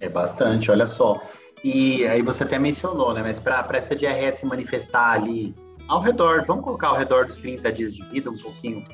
É 0.00 0.08
bastante, 0.08 0.70
olha 0.70 0.86
só. 0.86 1.22
E 1.62 2.06
aí 2.06 2.20
você 2.22 2.44
até 2.44 2.58
mencionou, 2.58 3.14
né? 3.14 3.22
Mas 3.22 3.38
para 3.38 3.66
essa 3.72 3.94
diarreia 3.94 4.32
se 4.32 4.44
manifestar 4.44 5.12
ali 5.12 5.54
ao 5.88 6.00
redor, 6.00 6.44
vamos 6.46 6.64
colocar 6.64 6.88
ao 6.88 6.96
redor 6.96 7.26
dos 7.26 7.38
30 7.38 7.72
dias 7.72 7.94
de 7.94 8.02
vida, 8.04 8.30
um 8.30 8.38
pouquinho 8.38 8.84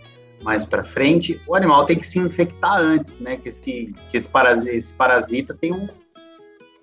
mais 0.43 0.65
para 0.65 0.83
frente, 0.83 1.41
o 1.47 1.55
animal 1.55 1.85
tem 1.85 1.99
que 1.99 2.07
se 2.07 2.19
infectar 2.19 2.79
antes, 2.79 3.19
né? 3.19 3.37
Que 3.37 3.51
esse, 3.51 3.95
que 4.11 4.17
esse, 4.17 4.29
parasita, 4.29 4.73
esse 4.73 4.95
parasita 4.95 5.55
tem 5.55 5.73
um, 5.73 5.87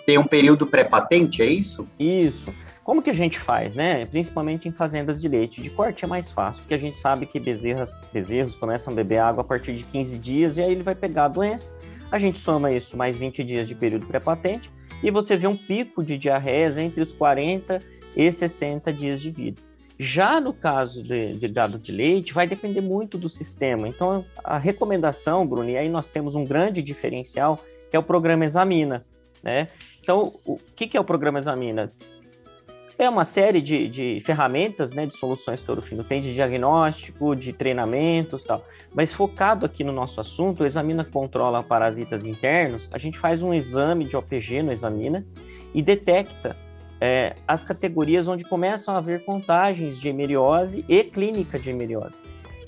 tem 0.05 0.17
um 0.17 0.23
período 0.23 0.67
pré-patente, 0.67 1.41
é 1.41 1.45
isso? 1.45 1.87
Isso. 1.99 2.53
Como 2.87 3.01
que 3.01 3.09
a 3.09 3.13
gente 3.13 3.37
faz, 3.37 3.73
né? 3.73 4.05
Principalmente 4.05 4.69
em 4.69 4.71
fazendas 4.71 5.19
de 5.19 5.27
leite. 5.27 5.61
De 5.61 5.69
corte 5.69 6.05
é 6.05 6.07
mais 6.07 6.31
fácil, 6.31 6.63
porque 6.63 6.73
a 6.73 6.77
gente 6.77 6.95
sabe 6.95 7.25
que 7.25 7.37
bezerras, 7.37 7.93
bezerros 8.13 8.55
começam 8.55 8.93
a 8.93 8.95
beber 8.95 9.17
água 9.17 9.41
a 9.41 9.43
partir 9.43 9.73
de 9.73 9.83
15 9.83 10.17
dias 10.17 10.57
e 10.57 10.61
aí 10.61 10.71
ele 10.71 10.83
vai 10.83 10.95
pegar 10.95 11.25
a 11.25 11.27
doença. 11.27 11.75
A 12.09 12.17
gente 12.17 12.37
soma 12.37 12.71
isso 12.71 12.95
mais 12.95 13.17
20 13.17 13.43
dias 13.43 13.67
de 13.67 13.75
período 13.75 14.05
pré-patente 14.05 14.71
e 15.03 15.11
você 15.11 15.35
vê 15.35 15.47
um 15.47 15.57
pico 15.57 16.01
de 16.01 16.17
diarreias 16.17 16.77
entre 16.77 17.01
os 17.01 17.11
40 17.11 17.81
e 18.15 18.31
60 18.31 18.93
dias 18.93 19.19
de 19.19 19.31
vida. 19.31 19.61
Já 19.99 20.39
no 20.39 20.53
caso 20.53 21.03
de, 21.03 21.33
de, 21.33 21.47
gado 21.49 21.77
de 21.77 21.91
leite, 21.91 22.33
vai 22.33 22.47
depender 22.47 22.79
muito 22.79 23.17
do 23.17 23.27
sistema. 23.27 23.85
Então, 23.89 24.23
a 24.41 24.57
recomendação, 24.57 25.45
Bruno, 25.45 25.69
e 25.69 25.75
aí 25.75 25.89
nós 25.89 26.07
temos 26.07 26.35
um 26.35 26.45
grande 26.45 26.81
diferencial, 26.81 27.61
que 27.91 27.97
é 27.97 27.99
o 27.99 28.03
programa 28.03 28.45
Examina. 28.45 29.05
Né? 29.43 29.67
Então, 30.01 30.39
o 30.45 30.57
que, 30.73 30.87
que 30.87 30.95
é 30.95 30.99
o 31.01 31.03
programa 31.03 31.37
Examina? 31.37 31.91
É 32.99 33.07
uma 33.07 33.23
série 33.23 33.61
de, 33.61 33.87
de 33.87 34.21
ferramentas, 34.25 34.91
né, 34.91 35.05
de 35.05 35.15
soluções 35.15 35.61
que 35.61 35.69
o 35.69 35.75
Ourofino 35.75 36.03
tem, 36.03 36.19
de 36.19 36.33
diagnóstico, 36.33 37.35
de 37.35 37.53
treinamentos 37.53 38.43
tal. 38.43 38.65
Mas 38.91 39.13
focado 39.13 39.67
aqui 39.67 39.83
no 39.83 39.91
nosso 39.91 40.19
assunto, 40.19 40.65
Examina 40.65 41.05
controla 41.05 41.61
parasitas 41.61 42.25
internos, 42.25 42.89
a 42.91 42.97
gente 42.97 43.19
faz 43.19 43.43
um 43.43 43.53
exame 43.53 44.05
de 44.05 44.17
OPG 44.17 44.63
no 44.63 44.71
Examina 44.71 45.23
e 45.75 45.81
detecta 45.83 46.57
é, 46.99 47.35
as 47.47 47.63
categorias 47.63 48.27
onde 48.27 48.43
começam 48.43 48.95
a 48.95 48.97
haver 48.97 49.23
contagens 49.23 49.99
de 49.99 50.09
hemeriose 50.09 50.83
e 50.89 51.03
clínica 51.03 51.59
de 51.59 51.69
hemeriose. 51.69 52.17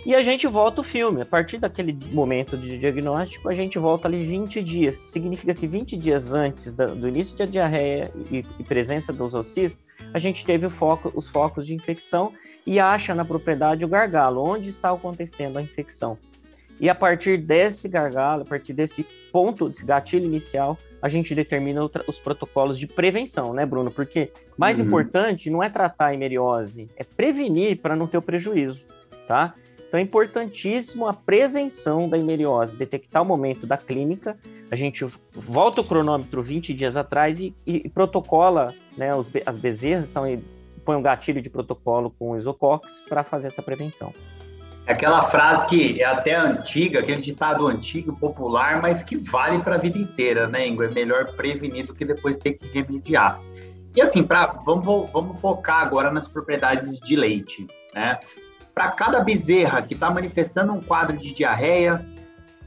E 0.06 0.16
a 0.16 0.24
gente 0.24 0.48
volta 0.48 0.80
o 0.80 0.84
filme. 0.84 1.22
A 1.22 1.26
partir 1.26 1.58
daquele 1.58 1.98
momento 2.12 2.56
de 2.56 2.78
diagnóstico, 2.78 3.50
a 3.50 3.54
gente 3.54 3.78
volta 3.78 4.08
ali 4.08 4.24
20 4.24 4.64
dias. 4.64 4.98
Significa 4.98 5.54
que 5.54 5.68
20 5.68 5.98
dias 5.98 6.32
antes 6.32 6.74
do 6.74 7.08
início 7.08 7.38
da 7.38 7.46
diarreia 7.46 8.12
e, 8.32 8.44
presença 8.64 9.12
dos 9.12 9.34
ocistos, 9.34 9.89
a 10.14 10.20
gente 10.20 10.46
teve 10.46 10.70
foco, 10.70 11.12
os 11.16 11.28
focos 11.28 11.66
de 11.66 11.74
infecção 11.74 12.34
e 12.66 12.80
acha 12.80 13.14
na 13.16 13.26
propriedade 13.26 13.86
o 13.86 13.88
gargalo, 13.88 14.44
onde 14.44 14.70
está 14.70 14.92
acontecendo 14.92 15.58
a 15.58 15.62
infecção. 15.62 16.18
E 16.80 16.90
a 16.90 16.96
partir 16.96 17.38
desse 17.38 17.90
gargalo, 17.90 18.44
a 18.44 18.46
partir 18.46 18.74
desse 18.74 19.06
ponto, 19.32 19.68
desse 19.68 19.86
gatilho 19.86 20.26
inicial, 20.26 20.78
a 21.02 21.10
gente 21.10 21.36
determina 21.36 21.82
os 22.08 22.20
protocolos 22.20 22.78
de 22.78 22.88
prevenção, 22.88 23.54
né, 23.54 23.66
Bruno? 23.66 23.92
Porque 23.92 24.32
mais 24.58 24.80
uhum. 24.80 24.86
importante 24.86 25.50
não 25.50 25.62
é 25.62 25.70
tratar 25.70 26.08
a 26.08 26.14
hemeriose, 26.14 26.90
é 26.96 27.04
prevenir 27.04 27.80
para 27.82 27.96
não 27.96 28.08
ter 28.08 28.18
o 28.18 28.22
prejuízo, 28.22 28.86
tá? 29.28 29.54
Então 29.90 30.00
é 30.00 30.04
importantíssimo 30.04 31.08
a 31.08 31.14
prevenção 31.14 32.08
da 32.08 32.16
hemeriose, 32.16 32.76
detectar 32.76 33.24
o 33.24 33.26
momento 33.26 33.66
da 33.66 33.76
clínica. 33.76 34.38
A 34.70 34.76
gente 34.76 35.04
volta 35.34 35.82
o 35.82 35.84
cronômetro 35.84 36.44
20 36.44 36.76
dias 36.76 36.96
atrás 36.96 37.40
e, 37.40 37.56
e 37.66 37.90
protocola 37.90 38.72
né, 38.96 39.16
os, 39.16 39.32
as 39.44 39.58
bezerras, 39.58 40.08
então 40.08 40.24
põe 40.86 40.96
um 40.96 41.02
gatilho 41.02 41.42
de 41.42 41.50
protocolo 41.50 42.14
com 42.20 42.38
isocox 42.38 43.04
para 43.10 43.24
fazer 43.24 43.48
essa 43.48 43.64
prevenção. 43.64 44.14
É 44.86 44.94
aquela 44.94 45.24
frase 45.24 45.66
que 45.66 46.02
é 46.02 46.06
até 46.06 46.36
antiga, 46.36 47.00
aquele 47.00 47.22
ditado 47.22 47.68
antigo, 47.68 48.16
popular, 48.16 48.80
mas 48.82 49.02
que 49.02 49.18
vale 49.18 49.58
para 49.60 49.74
a 49.74 49.78
vida 49.80 49.98
inteira, 49.98 50.48
né, 50.48 50.68
Ingo? 50.68 50.84
É 50.84 50.90
melhor 50.90 51.32
prevenir 51.36 51.88
do 51.88 51.96
que 51.96 52.06
depois 52.06 52.38
ter 52.38 52.54
que 52.54 52.68
remediar. 52.68 53.42
E 53.96 54.02
assim, 54.02 54.24
pra, 54.24 54.46
vamos, 54.64 55.10
vamos 55.12 55.40
focar 55.40 55.82
agora 55.82 56.12
nas 56.12 56.28
propriedades 56.28 57.00
de 57.00 57.16
leite, 57.16 57.66
né? 57.94 58.20
Para 58.80 58.92
cada 58.92 59.20
bezerra 59.20 59.82
que 59.82 59.94
está 59.94 60.10
manifestando 60.10 60.72
um 60.72 60.80
quadro 60.80 61.18
de 61.18 61.34
diarreia, 61.34 62.06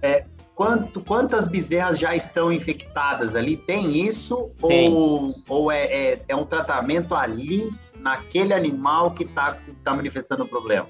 é, 0.02 0.26
quanto, 0.54 1.00
quantas 1.00 1.49
bezerras 1.49 1.99
já 1.99 2.14
estão 2.14 2.52
infectadas 2.52 3.35
ali? 3.35 3.57
Tem 3.57 4.07
isso? 4.07 4.50
Tem. 4.69 4.92
Ou, 4.92 5.35
ou 5.49 5.73
é, 5.73 5.85
é, 5.85 6.23
é, 6.28 6.37
um 6.37 6.45
tratamento 6.45 7.14
ali, 7.14 7.71
naquele 7.97 8.52
animal 8.52 9.12
que 9.12 9.25
está 9.25 9.57
tá 9.83 9.95
manifestando 9.95 10.42
o 10.42 10.47
problema? 10.47 10.87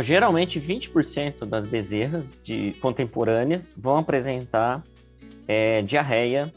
geralmente, 0.00 0.58
20% 0.58 1.44
das 1.44 1.66
bezerras 1.66 2.34
de, 2.42 2.74
contemporâneas 2.80 3.76
vão 3.78 3.98
apresentar 3.98 4.82
é, 5.46 5.82
diarreia, 5.82 6.50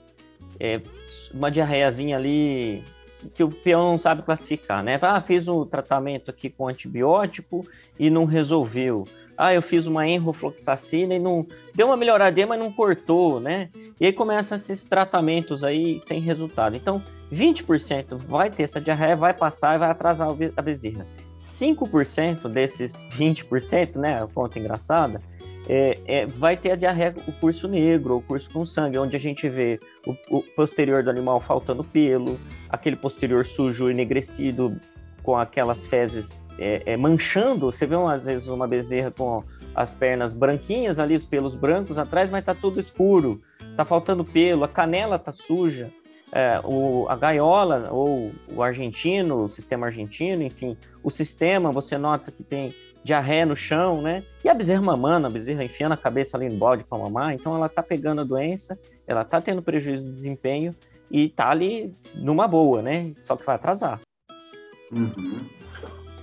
é, 0.58 0.80
uma 1.34 1.52
diarreiazinha 1.52 2.16
ali 2.16 2.82
que 3.34 3.44
o 3.44 3.50
peão 3.50 3.92
não 3.92 3.98
sabe 3.98 4.22
classificar, 4.22 4.84
né? 4.84 5.00
Ah, 5.02 5.22
fiz 5.22 5.48
um 5.48 5.66
tratamento 5.66 6.30
aqui 6.30 6.50
com 6.50 6.68
antibiótico 6.68 7.66
e 8.00 8.10
não 8.10 8.26
resolveu. 8.26 9.06
Ah, 9.38 9.54
eu 9.54 9.62
fiz 9.62 9.86
uma 9.86 10.08
enrofloxacina 10.08 11.16
e 11.16 11.20
não 11.20 11.46
deu 11.74 11.88
uma 11.88 11.98
melhoradinha, 11.98 12.48
mas 12.48 12.60
não 12.60 12.72
cortou, 12.72 13.40
né? 13.40 13.70
E 14.00 14.06
aí 14.06 14.14
começam 14.14 14.56
esses 14.56 14.86
tratamentos 14.86 15.64
aí 15.64 16.00
sem 16.00 16.22
resultado. 16.22 16.76
Então, 16.76 17.02
20% 17.32 18.18
vai 18.18 18.50
ter 18.50 18.64
essa 18.64 18.80
diarreia, 18.80 19.16
vai 19.16 19.34
passar 19.34 19.76
e 19.76 19.80
vai 19.80 19.90
atrasar 19.90 20.30
a 20.56 20.62
bezerra. 20.62 21.06
5% 21.38 22.48
desses 22.48 23.02
20%, 23.12 23.98
né? 23.98 24.24
A 24.24 24.28
conta 24.28 24.58
engraçada, 24.58 25.22
é, 25.68 26.00
é, 26.06 26.26
vai 26.26 26.56
ter 26.56 26.72
a 26.72 26.76
diarreia, 26.76 27.16
o 27.28 27.32
curso 27.32 27.68
negro, 27.68 28.18
o 28.18 28.22
curso 28.22 28.50
com 28.52 28.66
sangue, 28.66 28.98
onde 28.98 29.16
a 29.16 29.20
gente 29.20 29.48
vê 29.50 29.80
o, 30.06 30.38
o 30.38 30.42
posterior 30.42 31.04
do 31.04 31.10
animal 31.10 31.40
faltando 31.42 31.84
pelo, 31.84 32.40
aquele 32.70 32.96
posterior 32.96 33.46
sujo, 33.46 33.90
enegrecido, 33.90 34.80
com 35.24 35.36
aquelas 35.36 35.88
fezes 35.88 36.40
é, 36.60 36.84
é, 36.86 36.96
manchando. 36.96 37.72
Você 37.72 37.86
vê 37.86 37.96
às 37.96 38.26
vezes 38.26 38.48
uma 38.48 38.68
bezerra 38.68 39.12
com 39.12 39.44
as 39.74 39.96
pernas 39.96 40.34
branquinhas 40.34 41.00
ali, 41.00 41.16
os 41.16 41.26
pelos 41.26 41.56
brancos 41.56 41.98
atrás, 41.98 42.30
mas 42.30 42.46
tá 42.46 42.54
tudo 42.54 42.80
escuro, 42.80 43.42
tá 43.76 43.84
faltando 43.84 44.24
pelo, 44.24 44.64
a 44.64 44.68
canela 44.68 45.18
tá 45.18 45.32
suja. 45.32 45.92
É, 46.32 46.60
o, 46.64 47.06
a 47.08 47.16
gaiola 47.16 47.90
ou 47.92 48.32
o 48.54 48.62
argentino, 48.62 49.46
o 49.46 49.50
sistema 49.50 49.86
argentino, 49.86 50.44
enfim, 50.44 50.76
o 51.02 51.10
sistema 51.10 51.72
você 51.72 51.98
nota 51.98 52.30
que 52.30 52.44
tem 52.44 52.74
diarreia 53.06 53.46
no 53.46 53.56
chão, 53.56 54.02
né? 54.02 54.24
E 54.44 54.50
a 54.50 54.54
bezerra 54.54 54.82
mamando, 54.82 55.28
a 55.28 55.30
bezerra 55.30 55.64
enfiando 55.64 55.92
a 55.92 55.98
cabeça 55.98 56.36
ali 56.36 56.50
no 56.50 56.58
balde 56.58 56.84
para 56.84 56.98
mamar, 56.98 57.36
então 57.36 57.56
ela 57.56 57.70
tá 57.70 57.84
pegando 57.84 58.22
a 58.22 58.24
doença, 58.24 58.78
ela 59.06 59.24
tá 59.24 59.40
tendo 59.40 59.62
prejuízo 59.62 60.04
de 60.04 60.12
desempenho 60.12 60.74
e 61.12 61.30
tá 61.30 61.52
ali 61.52 61.96
numa 62.16 62.48
boa, 62.48 62.82
né? 62.82 63.12
Só 63.14 63.36
que 63.36 63.46
vai 63.46 63.56
atrasar. 63.56 64.02
Uhum. 64.92 65.40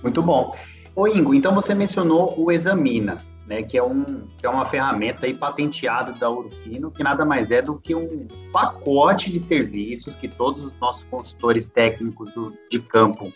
Muito 0.03 0.21
bom. 0.21 0.53
Ô 0.93 1.07
Ingo, 1.07 1.33
então 1.33 1.55
você 1.55 1.73
mencionou 1.73 2.37
o 2.37 2.51
Examina, 2.51 3.15
né, 3.47 3.63
que, 3.63 3.77
é 3.77 3.83
um, 3.83 4.27
que 4.37 4.45
é 4.45 4.49
uma 4.49 4.65
ferramenta 4.65 5.25
aí 5.25 5.33
patenteada 5.33 6.11
da 6.11 6.29
Urufino, 6.29 6.91
que 6.91 7.01
nada 7.01 7.23
mais 7.23 7.49
é 7.49 7.61
do 7.61 7.79
que 7.79 7.95
um 7.95 8.27
pacote 8.51 9.31
de 9.31 9.39
serviços 9.39 10.15
que 10.15 10.27
todos 10.27 10.65
os 10.65 10.79
nossos 10.81 11.05
consultores 11.05 11.69
técnicos 11.69 12.33
do, 12.33 12.53
de 12.69 12.79
campo 12.79 13.31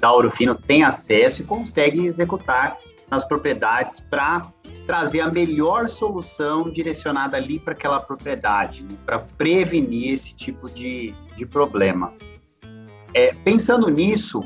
da 0.00 0.14
Urufino 0.14 0.54
têm 0.54 0.84
acesso 0.84 1.42
e 1.42 1.44
conseguem 1.44 2.06
executar 2.06 2.76
nas 3.10 3.24
propriedades 3.24 4.00
para 4.00 4.52
trazer 4.86 5.20
a 5.20 5.30
melhor 5.30 5.88
solução 5.88 6.70
direcionada 6.70 7.36
ali 7.36 7.58
para 7.58 7.72
aquela 7.72 8.00
propriedade, 8.00 8.82
né, 8.82 8.96
para 9.04 9.18
prevenir 9.18 10.14
esse 10.14 10.34
tipo 10.34 10.68
de, 10.68 11.14
de 11.36 11.46
problema. 11.46 12.12
É, 13.14 13.32
pensando 13.44 13.88
nisso, 13.88 14.40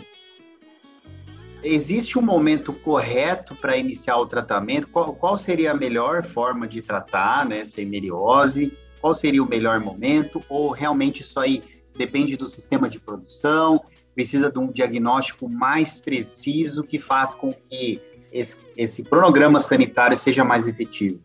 existe 1.62 2.18
um 2.18 2.22
momento 2.22 2.72
correto 2.72 3.54
para 3.54 3.76
iniciar 3.76 4.16
o 4.18 4.26
tratamento? 4.26 4.88
Qual, 4.88 5.14
qual, 5.14 5.36
seria 5.36 5.72
a 5.72 5.74
melhor 5.74 6.22
forma 6.22 6.66
de 6.66 6.82
tratar 6.82 7.46
né, 7.46 7.60
essa 7.60 7.80
hemeriose? 7.80 8.76
Qual 9.00 9.14
seria 9.14 9.42
o 9.42 9.48
melhor 9.48 9.80
momento? 9.80 10.42
Ou 10.48 10.70
realmente 10.70 11.22
isso 11.22 11.40
aí 11.40 11.62
depende 11.96 12.36
do 12.36 12.46
sistema 12.46 12.88
de 12.88 13.00
produção? 13.00 13.82
Precisa 14.14 14.50
de 14.50 14.58
um 14.58 14.70
diagnóstico 14.70 15.48
mais 15.48 15.98
preciso 15.98 16.82
que 16.82 16.98
faz 16.98 17.34
com 17.34 17.52
que 17.52 18.00
esse, 18.32 18.56
esse 18.76 19.02
cronograma 19.02 19.60
sanitário 19.60 20.16
seja 20.16 20.44
mais 20.44 20.68
efetivo? 20.68 21.20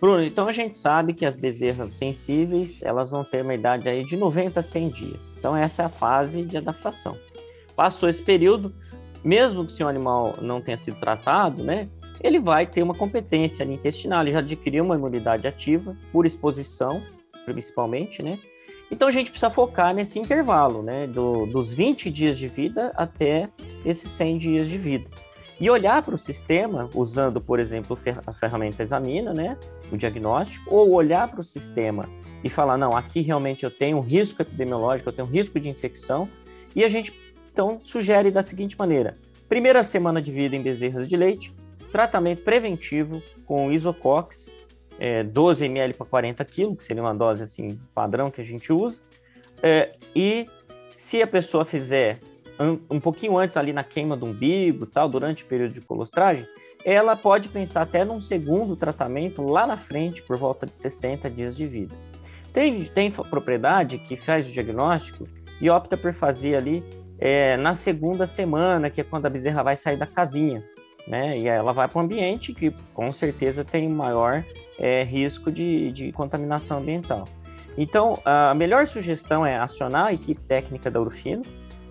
Bruno, 0.00 0.22
então 0.22 0.46
a 0.46 0.52
gente 0.52 0.76
sabe 0.76 1.12
que 1.12 1.26
as 1.26 1.34
bezerras 1.34 1.92
sensíveis, 1.92 2.82
elas 2.82 3.10
vão 3.10 3.24
ter 3.24 3.42
uma 3.42 3.54
idade 3.54 3.88
aí 3.88 4.02
de 4.02 4.16
90 4.16 4.60
a 4.60 4.62
100 4.62 4.88
dias. 4.90 5.36
Então 5.36 5.56
essa 5.56 5.82
é 5.82 5.84
a 5.86 5.88
fase 5.88 6.42
de 6.44 6.56
adaptação. 6.56 7.16
Passou 7.74 8.08
esse 8.08 8.22
período, 8.22 8.72
mesmo 9.24 9.64
que 9.64 9.72
o 9.72 9.74
seu 9.74 9.88
animal 9.88 10.36
não 10.40 10.60
tenha 10.60 10.76
sido 10.76 11.00
tratado, 11.00 11.64
né, 11.64 11.88
ele 12.20 12.38
vai 12.38 12.66
ter 12.66 12.82
uma 12.82 12.94
competência 12.94 13.64
intestinal, 13.64 14.22
ele 14.22 14.32
já 14.32 14.38
adquiriu 14.38 14.84
uma 14.84 14.96
imunidade 14.96 15.46
ativa 15.46 15.96
por 16.12 16.26
exposição, 16.26 17.02
principalmente, 17.44 18.22
né? 18.22 18.38
Então 18.90 19.08
a 19.08 19.12
gente 19.12 19.30
precisa 19.30 19.50
focar 19.50 19.94
nesse 19.94 20.18
intervalo, 20.18 20.82
né, 20.82 21.06
do, 21.06 21.46
dos 21.46 21.72
20 21.72 22.10
dias 22.10 22.38
de 22.38 22.48
vida 22.48 22.92
até 22.96 23.48
esses 23.84 24.10
100 24.10 24.38
dias 24.38 24.68
de 24.68 24.78
vida. 24.78 25.06
E 25.60 25.68
olhar 25.68 26.02
para 26.02 26.14
o 26.14 26.18
sistema, 26.18 26.88
usando, 26.94 27.40
por 27.40 27.58
exemplo, 27.58 27.98
a 28.26 28.32
ferramenta 28.32 28.82
Examina, 28.82 29.34
né, 29.34 29.56
o 29.92 29.96
diagnóstico, 29.96 30.74
ou 30.74 30.92
olhar 30.92 31.28
para 31.28 31.40
o 31.40 31.44
sistema 31.44 32.08
e 32.42 32.48
falar, 32.48 32.78
não, 32.78 32.96
aqui 32.96 33.20
realmente 33.20 33.64
eu 33.64 33.70
tenho 33.70 33.98
um 33.98 34.00
risco 34.00 34.40
epidemiológico, 34.40 35.08
eu 35.08 35.12
tenho 35.12 35.26
um 35.26 35.30
risco 35.30 35.58
de 35.58 35.68
infecção, 35.68 36.28
e 36.74 36.84
a 36.84 36.88
gente 36.88 37.12
então, 37.58 37.80
sugere 37.82 38.30
da 38.30 38.40
seguinte 38.40 38.78
maneira: 38.78 39.16
primeira 39.48 39.82
semana 39.82 40.22
de 40.22 40.30
vida 40.30 40.54
em 40.54 40.62
bezerras 40.62 41.08
de 41.08 41.16
leite, 41.16 41.52
tratamento 41.90 42.42
preventivo 42.42 43.20
com 43.44 43.72
isocox, 43.72 44.48
é, 44.98 45.22
12 45.22 45.64
ml 45.64 45.94
para 45.94 46.06
40 46.06 46.44
kg, 46.44 46.76
que 46.76 46.82
seria 46.82 47.02
uma 47.02 47.14
dose 47.14 47.42
assim 47.42 47.78
padrão 47.94 48.30
que 48.30 48.40
a 48.40 48.44
gente 48.44 48.72
usa. 48.72 49.00
É, 49.62 49.94
e 50.14 50.46
se 50.94 51.22
a 51.22 51.26
pessoa 51.26 51.64
fizer 51.64 52.18
um, 52.58 52.96
um, 52.96 53.00
pouquinho 53.00 53.38
antes 53.38 53.56
ali 53.56 53.72
na 53.72 53.84
queima 53.84 54.16
do 54.16 54.26
umbigo, 54.26 54.86
tal, 54.86 55.08
durante 55.08 55.44
o 55.44 55.46
período 55.46 55.72
de 55.72 55.80
colostragem, 55.80 56.46
ela 56.84 57.16
pode 57.16 57.48
pensar 57.48 57.82
até 57.82 58.04
num 58.04 58.20
segundo 58.20 58.76
tratamento 58.76 59.42
lá 59.42 59.66
na 59.66 59.76
frente, 59.76 60.22
por 60.22 60.36
volta 60.36 60.66
de 60.66 60.74
60 60.74 61.30
dias 61.30 61.56
de 61.56 61.66
vida. 61.66 61.94
Tem, 62.52 62.84
tem 62.84 63.10
propriedade 63.10 63.98
que 63.98 64.16
faz 64.16 64.48
o 64.48 64.52
diagnóstico 64.52 65.28
e 65.60 65.68
opta 65.68 65.96
por 65.96 66.12
fazer 66.12 66.56
ali 66.56 66.82
é, 67.18 67.56
na 67.56 67.74
segunda 67.74 68.26
semana, 68.26 68.90
que 68.90 69.00
é 69.00 69.04
quando 69.04 69.26
a 69.26 69.30
bezerra 69.30 69.62
vai 69.62 69.76
sair 69.76 69.96
da 69.96 70.06
casinha, 70.06 70.64
né? 71.06 71.38
E 71.38 71.46
ela 71.46 71.72
vai 71.72 71.88
para 71.88 71.98
um 71.98 72.02
ambiente 72.02 72.52
que 72.52 72.70
com 72.92 73.12
certeza 73.12 73.64
tem 73.64 73.88
maior 73.88 74.44
é, 74.78 75.02
risco 75.02 75.50
de, 75.50 75.92
de 75.92 76.12
contaminação 76.12 76.78
ambiental. 76.78 77.28
Então, 77.76 78.20
a 78.24 78.54
melhor 78.54 78.86
sugestão 78.88 79.46
é 79.46 79.56
acionar 79.56 80.06
a 80.06 80.12
equipe 80.12 80.40
técnica 80.40 80.90
da 80.90 81.00
Urufino 81.00 81.42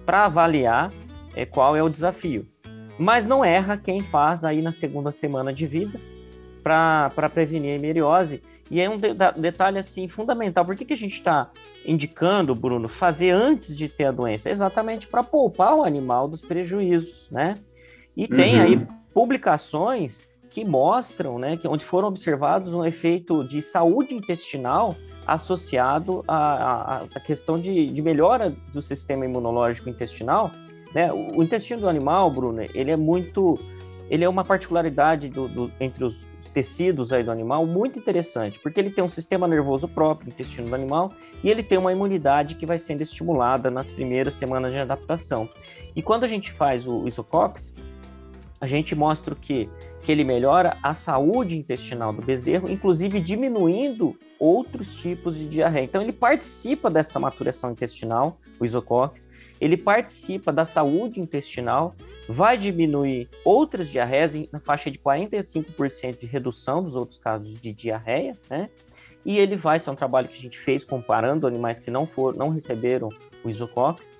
para 0.05 0.25
avaliar 0.25 0.91
é, 1.33 1.45
qual 1.45 1.77
é 1.77 1.81
o 1.81 1.87
desafio. 1.87 2.45
Mas 2.99 3.25
não 3.25 3.45
erra 3.45 3.77
quem 3.77 4.03
faz 4.03 4.43
aí 4.43 4.61
na 4.61 4.73
segunda 4.73 5.11
semana 5.11 5.53
de 5.53 5.65
vida 5.65 5.97
para 6.61 7.29
prevenir 7.29 7.71
a 7.71 7.75
hemeriose 7.75 8.43
e 8.69 8.81
é 8.81 8.89
um 8.89 8.97
de 8.97 9.13
detalhe 9.37 9.79
assim 9.79 10.09
fundamental. 10.09 10.65
Por 10.65 10.75
que, 10.75 10.83
que 10.83 10.93
a 10.93 10.97
gente 10.97 11.13
está 11.13 11.49
indicando, 11.85 12.53
Bruno, 12.53 12.89
fazer 12.89 13.31
antes 13.31 13.75
de 13.75 13.87
ter 13.87 14.05
a 14.05 14.11
doença? 14.11 14.49
Exatamente 14.49 15.07
para 15.07 15.23
poupar 15.23 15.75
o 15.75 15.83
animal 15.83 16.27
dos 16.27 16.41
prejuízos, 16.41 17.29
né? 17.31 17.57
E 18.17 18.23
uhum. 18.23 18.36
tem 18.36 18.60
aí 18.60 18.88
publicações 19.13 20.27
que 20.49 20.65
mostram, 20.65 21.38
né, 21.38 21.56
que 21.56 21.67
onde 21.67 21.86
foram 21.86 22.08
observados 22.08 22.73
um 22.73 22.84
efeito 22.84 23.47
de 23.47 23.62
saúde 23.62 24.15
intestinal 24.15 24.95
associado 25.25 26.23
à, 26.27 26.38
à, 26.38 27.01
à 27.13 27.19
questão 27.19 27.60
de, 27.60 27.86
de 27.88 28.01
melhora 28.01 28.56
do 28.73 28.82
sistema 28.82 29.23
imunológico 29.23 29.88
intestinal. 29.88 30.49
Né? 30.95 31.12
O, 31.12 31.39
o 31.39 31.43
intestino 31.43 31.82
do 31.82 31.89
animal, 31.89 32.32
Bruno, 32.32 32.65
ele 32.73 32.89
é 32.89 32.95
muito 32.95 33.60
ele 34.10 34.23
é 34.23 34.30
uma 34.30 34.43
particularidade 34.43 35.27
do, 35.27 35.47
do, 35.49 35.71
entre 35.80 36.06
os, 36.06 36.25
os, 36.41 36.49
tecidos 36.49 37.12
aí 37.12 37.23
do 37.23 37.32
animal 37.32 37.65
muito 37.65 37.99
interessante, 37.99 38.58
porque 38.60 38.80
ele 38.80 38.89
tem 38.89 39.03
um 39.03 39.10
sistema 39.10 39.47
nervoso 39.47 39.86
próprio, 39.86 40.30
intestino 40.30 40.69
do 40.69 40.73
animal, 40.73 41.12
e 41.43 41.49
ele 41.49 41.62
tem 41.62 41.77
uma 41.77 41.91
imunidade 41.91 42.56
que 42.56 42.65
vai 42.65 42.80
sendo 42.80 43.01
estimulada 43.01 43.69
nas 43.69 43.89
primeiras 43.89 44.34
semanas 44.34 44.71
de 44.71 44.80
adaptação. 44.80 45.49
E 45.93 46.01
quando 46.01 46.23
a 46.23 46.27
gente 46.27 46.53
faz 46.53 46.88
o 46.88 47.06
isocox, 47.06 47.73
a 48.59 48.67
gente 48.67 48.95
mostra 48.95 49.33
o 49.33 49.37
quê? 49.37 49.69
Que 50.03 50.11
ele 50.11 50.23
melhora 50.23 50.77
a 50.81 50.93
saúde 50.93 51.57
intestinal 51.57 52.11
do 52.11 52.21
bezerro, 52.21 52.69
inclusive 52.69 53.19
diminuindo 53.19 54.17
outros 54.39 54.95
tipos 54.95 55.37
de 55.37 55.47
diarreia. 55.47 55.85
Então 55.85 56.01
ele 56.01 56.13
participa 56.13 56.89
dessa 56.89 57.19
maturação 57.19 57.71
intestinal, 57.71 58.39
o 58.59 58.65
isocox, 58.65 59.27
ele 59.59 59.77
participa 59.77 60.51
da 60.51 60.65
saúde 60.65 61.19
intestinal, 61.19 61.95
vai 62.27 62.57
diminuir 62.57 63.27
outras 63.43 63.89
diarreias 63.89 64.33
na 64.51 64.59
faixa 64.59 64.89
de 64.89 64.99
45% 64.99 66.19
de 66.19 66.25
redução 66.25 66.83
dos 66.83 66.95
outros 66.95 67.17
casos 67.17 67.59
de 67.59 67.71
diarreia, 67.71 68.37
né? 68.49 68.69
E 69.25 69.37
ele 69.37 69.57
vai, 69.57 69.77
ser 69.77 69.89
é 69.89 69.91
um 69.91 69.95
trabalho 69.95 70.27
que 70.27 70.37
a 70.37 70.41
gente 70.41 70.57
fez 70.57 70.85
comparando 70.85 71.45
animais 71.45 71.79
que 71.79 71.91
não 71.91 72.07
foram, 72.07 72.37
não 72.37 72.49
receberam 72.49 73.09
o 73.43 73.49
isocox, 73.49 74.13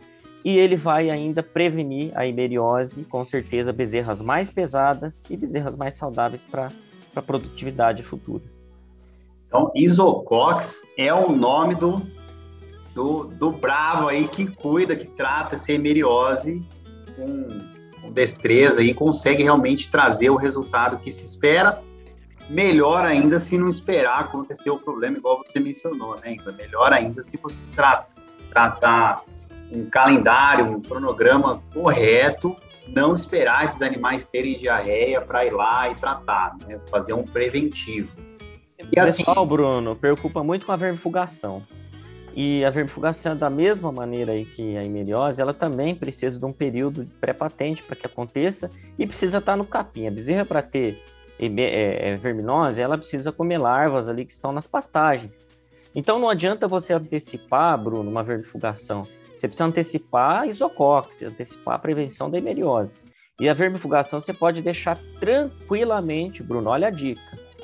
e 0.48 0.58
ele 0.58 0.78
vai 0.78 1.10
ainda 1.10 1.44
prevenir 1.44 2.10
a 2.16 2.26
hemeriose, 2.26 3.04
com 3.04 3.26
certeza, 3.26 3.74
bezerras 3.74 4.22
mais 4.22 4.50
pesadas 4.50 5.26
e 5.30 5.36
bezerras 5.36 5.76
mais 5.76 5.96
saudáveis 5.96 6.46
para 6.46 6.72
a 7.14 7.22
produtividade 7.22 8.02
futura. 8.02 8.46
Então, 9.46 9.70
Isocox 9.76 10.82
é 10.98 11.14
o 11.14 11.34
nome 11.34 11.76
do 11.76 12.02
do, 12.96 13.26
do 13.26 13.52
bravo 13.52 14.08
aí 14.08 14.26
que 14.26 14.48
cuida, 14.48 14.96
que 14.96 15.06
trata 15.06 15.56
essa 15.56 15.74
hemeriose 15.74 16.66
com, 17.18 17.48
com 18.02 18.10
destreza 18.10 18.82
e 18.82 18.94
consegue 18.94 19.44
realmente 19.44 19.92
trazer 19.92 20.30
o 20.30 20.38
resultado 20.38 20.98
que 21.00 21.12
se 21.12 21.26
espera. 21.26 21.84
Melhor 22.50 23.04
ainda 23.04 23.38
se 23.38 23.58
não 23.58 23.68
esperar 23.68 24.22
acontecer 24.22 24.70
o 24.70 24.80
problema, 24.80 25.18
igual 25.18 25.44
você 25.46 25.60
mencionou, 25.60 26.16
né? 26.22 26.32
Então, 26.32 26.54
melhor 26.54 26.94
ainda 26.94 27.22
se 27.22 27.36
você 27.36 27.60
trata, 27.76 28.08
tratar 28.50 29.26
um 29.72 29.90
calendário, 29.90 30.66
um 30.66 30.82
cronograma 30.82 31.62
correto, 31.74 32.56
não 32.88 33.16
esperar 33.16 33.66
esses 33.66 33.82
animais 33.82 34.24
terem 34.24 34.58
diarreia 34.58 35.22
para 35.22 35.46
ir 35.46 35.52
lá 35.52 35.90
e 35.90 35.96
tratar, 35.96 36.56
né? 36.66 36.80
fazer 36.90 37.14
um 37.14 37.24
preventivo. 37.24 38.16
E 38.96 39.00
assim, 39.00 39.24
Pessoal, 39.24 39.46
Bruno, 39.46 39.96
preocupa 39.96 40.44
muito 40.44 40.66
com 40.66 40.72
a 40.72 40.76
vermifugação. 40.76 41.64
E 42.36 42.64
a 42.64 42.70
vermifugação, 42.70 43.36
da 43.36 43.50
mesma 43.50 43.92
maneira 43.92 44.34
aí 44.34 44.46
que 44.46 44.78
a 44.78 44.86
hemeriose, 44.86 45.42
ela 45.42 45.56
também 45.56 45.96
precisa 45.96 46.38
de 46.38 46.46
um 46.46 46.54
período 46.54 47.08
pré-patente 47.20 47.82
para 47.82 47.96
que 47.96 48.06
aconteça 48.06 48.70
e 48.98 49.08
precisa 49.08 49.40
estar 49.40 49.58
no 49.58 49.66
capim. 49.66 50.06
A 50.06 50.12
bezerra, 50.12 50.46
para 50.46 50.62
ter 50.62 51.04
é, 51.40 52.12
é, 52.12 52.16
verminose, 52.16 52.80
ela 52.80 52.98
precisa 52.98 53.32
comer 53.32 53.58
larvas 53.58 54.08
ali 54.08 54.24
que 54.24 54.32
estão 54.32 54.52
nas 54.52 54.68
pastagens. 54.68 55.48
Então 55.96 56.20
não 56.20 56.30
adianta 56.30 56.68
você 56.68 56.94
antecipar, 56.94 57.76
Bruno, 57.76 58.10
uma 58.10 58.22
vermifugação. 58.22 59.02
Você 59.38 59.48
precisa 59.48 59.66
antecipar 59.66 60.42
a 60.42 60.48
isocox, 60.48 61.22
antecipar 61.22 61.76
a 61.76 61.80
prevenção 61.80 62.30
da 62.30 62.38
hemeriose. 62.38 63.00
E 63.40 63.48
a 63.48 63.54
vermifugação 63.54 64.20
você 64.20 64.34
pode 64.34 64.62
deixar 64.62 64.98
tranquilamente, 65.20 66.42
Bruno, 66.42 66.72
olha 66.72 66.88
a 66.88 66.92
dica, 66.92 67.22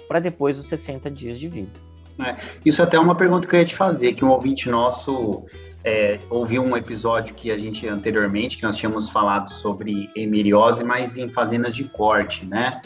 para 0.08 0.20
depois 0.20 0.56
dos 0.56 0.68
60 0.68 1.10
dias 1.10 1.40
de 1.40 1.50
vida. 1.50 1.72
É, 2.20 2.36
isso 2.64 2.84
até 2.84 2.96
é 2.96 3.00
uma 3.00 3.16
pergunta 3.16 3.48
que 3.48 3.56
eu 3.56 3.60
ia 3.60 3.66
te 3.66 3.76
fazer, 3.76 4.14
que 4.14 4.24
um 4.24 4.30
ouvinte 4.30 4.70
nosso 4.70 5.46
é, 5.84 6.20
ouviu 6.30 6.62
um 6.62 6.78
episódio 6.78 7.34
que 7.34 7.52
a 7.52 7.58
gente 7.58 7.88
anteriormente, 7.88 8.58
que 8.58 8.64
nós 8.64 8.78
tínhamos 8.78 9.10
falado 9.10 9.50
sobre 9.50 10.12
hemeriose, 10.16 10.84
mas 10.84 11.18
em 11.18 11.28
fazendas 11.28 11.76
de 11.76 11.86
corte, 11.86 12.46
né? 12.46 12.80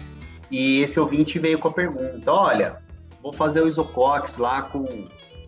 E 0.50 0.80
esse 0.80 0.97
ouvinte 0.97 1.38
veio 1.38 1.60
com 1.60 1.67
a 1.67 1.73
pergunta, 1.73 2.32
olha, 2.32 2.78
vou 3.21 3.34
fazer 3.34 3.62
o 3.62 3.67
isocox 3.67 4.38
lá 4.38 4.62
com 4.62 4.86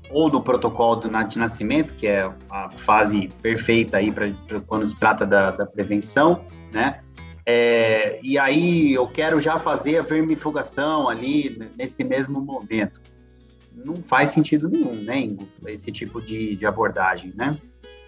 ou 0.09 0.29
do 0.29 0.41
protocolo 0.41 0.95
do, 0.95 1.23
de 1.25 1.37
nascimento, 1.37 1.93
que 1.93 2.07
é 2.07 2.29
a 2.49 2.69
fase 2.69 3.29
perfeita 3.41 3.97
aí 3.97 4.11
para 4.11 4.31
quando 4.67 4.85
se 4.85 4.97
trata 4.97 5.25
da, 5.25 5.51
da 5.51 5.65
prevenção, 5.65 6.45
né? 6.73 7.01
É, 7.45 8.19
e 8.21 8.37
aí 8.37 8.93
eu 8.93 9.07
quero 9.07 9.39
já 9.39 9.57
fazer 9.57 9.97
a 9.97 10.03
vermifugação 10.03 11.09
ali 11.09 11.59
nesse 11.77 12.03
mesmo 12.03 12.39
momento. 12.39 13.01
Não 13.73 13.95
faz 13.97 14.31
sentido 14.31 14.69
nenhum, 14.69 15.03
né, 15.03 15.35
esse 15.67 15.91
tipo 15.91 16.21
de, 16.21 16.55
de 16.55 16.65
abordagem, 16.65 17.33
né? 17.35 17.57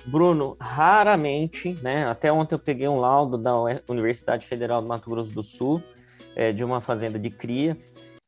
Bruno, 0.05 0.57
raramente, 0.59 1.77
né? 1.81 2.05
Até 2.07 2.31
ontem 2.31 2.55
eu 2.55 2.59
peguei 2.59 2.87
um 2.87 2.99
laudo 2.99 3.37
da 3.37 3.53
Universidade 3.87 4.47
Federal 4.47 4.81
do 4.81 4.87
Mato 4.87 5.09
Grosso 5.09 5.31
do 5.31 5.43
Sul, 5.43 5.81
é, 6.35 6.51
de 6.51 6.63
uma 6.63 6.81
fazenda 6.81 7.19
de 7.19 7.29
cria. 7.29 7.77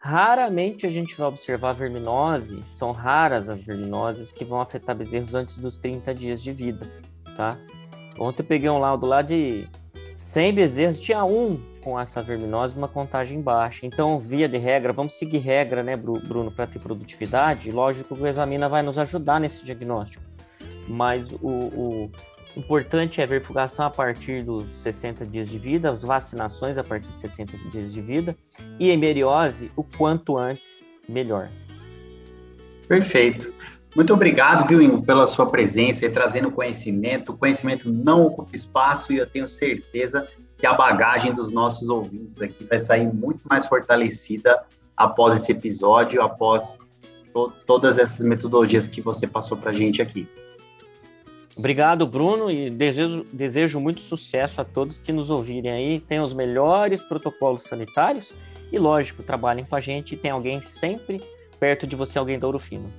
Raramente 0.04 0.86
a 0.86 0.90
gente 0.90 1.16
vai 1.16 1.30
observar 1.30 1.72
verminose, 1.72 2.62
são 2.68 2.92
raras 2.92 3.48
as 3.48 3.62
verminoses 3.62 4.34
que 4.34 4.44
vão 4.44 4.60
afetar 4.60 4.94
bezerros 4.94 5.34
antes 5.34 5.58
dos 5.58 5.78
30 5.78 6.14
dias 6.14 6.44
de 6.44 6.52
vida, 6.52 6.86
tá? 7.38 7.58
Ontem 8.20 8.42
eu 8.42 8.46
peguei 8.46 8.70
um 8.70 8.80
laudo 8.80 9.06
lá 9.06 9.22
de 9.22 9.66
100 10.14 10.54
bezerros, 10.56 11.00
tinha 11.00 11.24
um 11.24 11.58
com 11.82 11.98
essa 11.98 12.22
verminose 12.22 12.78
uma 12.78 12.90
contagem 12.90 13.42
baixa. 13.42 13.86
Então, 13.86 14.20
via 14.20 14.50
de 14.50 14.58
regra, 14.58 14.92
vamos 14.92 15.14
seguir 15.14 15.38
regra, 15.38 15.82
né, 15.82 15.96
Bruno, 15.96 16.52
para 16.52 16.68
ter 16.68 16.80
produtividade. 16.80 17.72
Lógico 17.72 18.14
que 18.14 18.24
o 18.24 18.28
examina 18.28 18.68
vai 18.68 18.82
nos 18.82 18.98
ajudar 18.98 19.40
nesse 19.40 19.64
diagnóstico 19.64 20.34
mas 20.88 21.32
o, 21.32 21.48
o 21.48 22.12
importante 22.56 23.20
é 23.20 23.24
a 23.24 23.28
verfugação 23.28 23.86
a 23.86 23.90
partir 23.90 24.44
dos 24.44 24.66
60 24.76 25.26
dias 25.26 25.50
de 25.50 25.58
vida, 25.58 25.92
as 25.92 26.04
vacinações 26.04 26.78
a 26.78 26.84
partir 26.84 27.12
de 27.12 27.20
60 27.20 27.58
dias 27.72 27.94
de 27.94 28.02
vida 28.02 28.36
e 28.80 28.90
a 28.90 28.94
hemeriose 28.94 29.72
o 29.76 29.84
quanto 29.84 30.38
antes, 30.38 30.86
melhor. 31.08 31.50
Perfeito. 32.88 33.54
Muito 33.96 34.14
obrigado, 34.14 34.68
viu, 34.68 34.82
Ingo, 34.82 35.04
pela 35.04 35.28
sua 35.28 35.46
presença 35.46 36.06
e 36.06 36.10
trazendo 36.10 36.50
conhecimento. 36.50 37.32
O 37.32 37.38
conhecimento 37.38 37.92
não 37.92 38.26
ocupa 38.26 38.56
espaço 38.56 39.14
e 39.14 39.18
eu 39.18 39.28
tenho 39.28 39.48
certeza 39.48 40.28
que 40.58 40.66
a 40.66 40.74
bagagem 40.74 41.34
dos 41.34 41.52
nossos 41.52 41.90
ouvintes 41.90 42.42
aqui 42.42 42.64
vai 42.64 42.80
sair 42.80 43.06
muito 43.06 43.42
mais 43.48 43.68
fortalecida 43.68 44.64
após 44.98 45.36
esse 45.36 45.52
episódio, 45.52 46.22
após 46.22 46.80
to 47.34 47.52
todas 47.66 47.98
essas 47.98 48.24
metodologias 48.24 48.88
que 48.88 49.02
você 49.02 49.28
passou 49.28 49.58
para 49.58 49.72
a 49.72 49.74
gente 49.74 50.02
aqui. 50.02 50.28
Obrigado, 51.58 52.08
Bruno, 52.08 52.50
e 52.50 52.70
desejo, 52.70 53.26
desejo 53.32 53.80
muito 53.80 54.02
sucesso 54.02 54.60
a 54.60 54.66
todos 54.66 54.98
que 54.98 55.12
nos 55.12 55.30
ouvirem 55.30 55.72
aí. 55.72 56.00
Tenham 56.00 56.24
os 56.24 56.34
melhores 56.34 57.04
protocolos 57.04 57.64
sanitários 57.64 58.34
e, 58.72 58.80
lógico, 58.80 59.22
trabalhem 59.22 59.64
com 59.64 59.76
a 59.76 59.80
gente 59.80 60.18
tem 60.18 60.32
alguém 60.32 60.62
sempre 60.62 61.22
perto 61.60 61.86
de 61.86 61.96
você, 61.96 62.18
alguém 62.18 62.40
da 62.40 62.48
Ouro 62.48 62.60
Fino. 62.60 62.92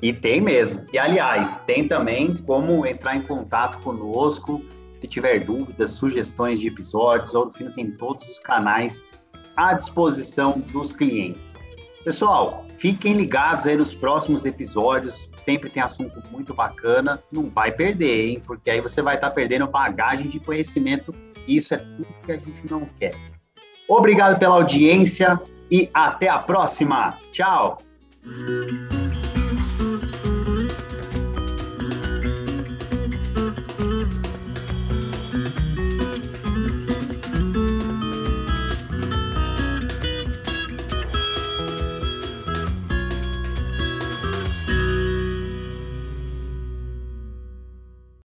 E 0.00 0.12
tem 0.12 0.40
mesmo. 0.40 0.84
E, 0.92 0.98
aliás, 0.98 1.56
tem 1.66 1.86
também 1.86 2.36
como 2.36 2.86
entrar 2.86 3.16
em 3.16 3.22
contato 3.22 3.82
conosco 3.82 4.64
se 4.94 5.06
tiver 5.06 5.40
dúvidas, 5.40 5.90
sugestões 5.90 6.60
de 6.60 6.68
episódios. 6.68 7.34
Ouro 7.34 7.52
Fino 7.52 7.72
tem 7.72 7.90
todos 7.90 8.26
os 8.28 8.38
canais 8.38 9.02
à 9.56 9.74
disposição 9.74 10.60
dos 10.72 10.92
clientes. 10.92 11.54
Pessoal, 12.04 12.66
fiquem 12.78 13.14
ligados 13.14 13.66
aí 13.66 13.76
nos 13.76 13.92
próximos 13.92 14.44
episódios 14.44 15.28
sempre 15.44 15.68
tem 15.68 15.82
assunto 15.82 16.22
muito 16.30 16.54
bacana, 16.54 17.20
não 17.32 17.48
vai 17.48 17.72
perder, 17.72 18.28
hein? 18.28 18.42
Porque 18.46 18.70
aí 18.70 18.80
você 18.80 19.02
vai 19.02 19.16
estar 19.16 19.28
tá 19.28 19.34
perdendo 19.34 19.66
bagagem 19.66 20.28
de 20.28 20.38
conhecimento. 20.38 21.14
E 21.46 21.56
isso 21.56 21.74
é 21.74 21.78
tudo 21.78 22.06
que 22.24 22.32
a 22.32 22.36
gente 22.36 22.70
não 22.70 22.86
quer. 22.98 23.14
Obrigado 23.88 24.38
pela 24.38 24.54
audiência 24.54 25.40
e 25.70 25.90
até 25.92 26.28
a 26.28 26.38
próxima. 26.38 27.18
Tchau! 27.32 27.78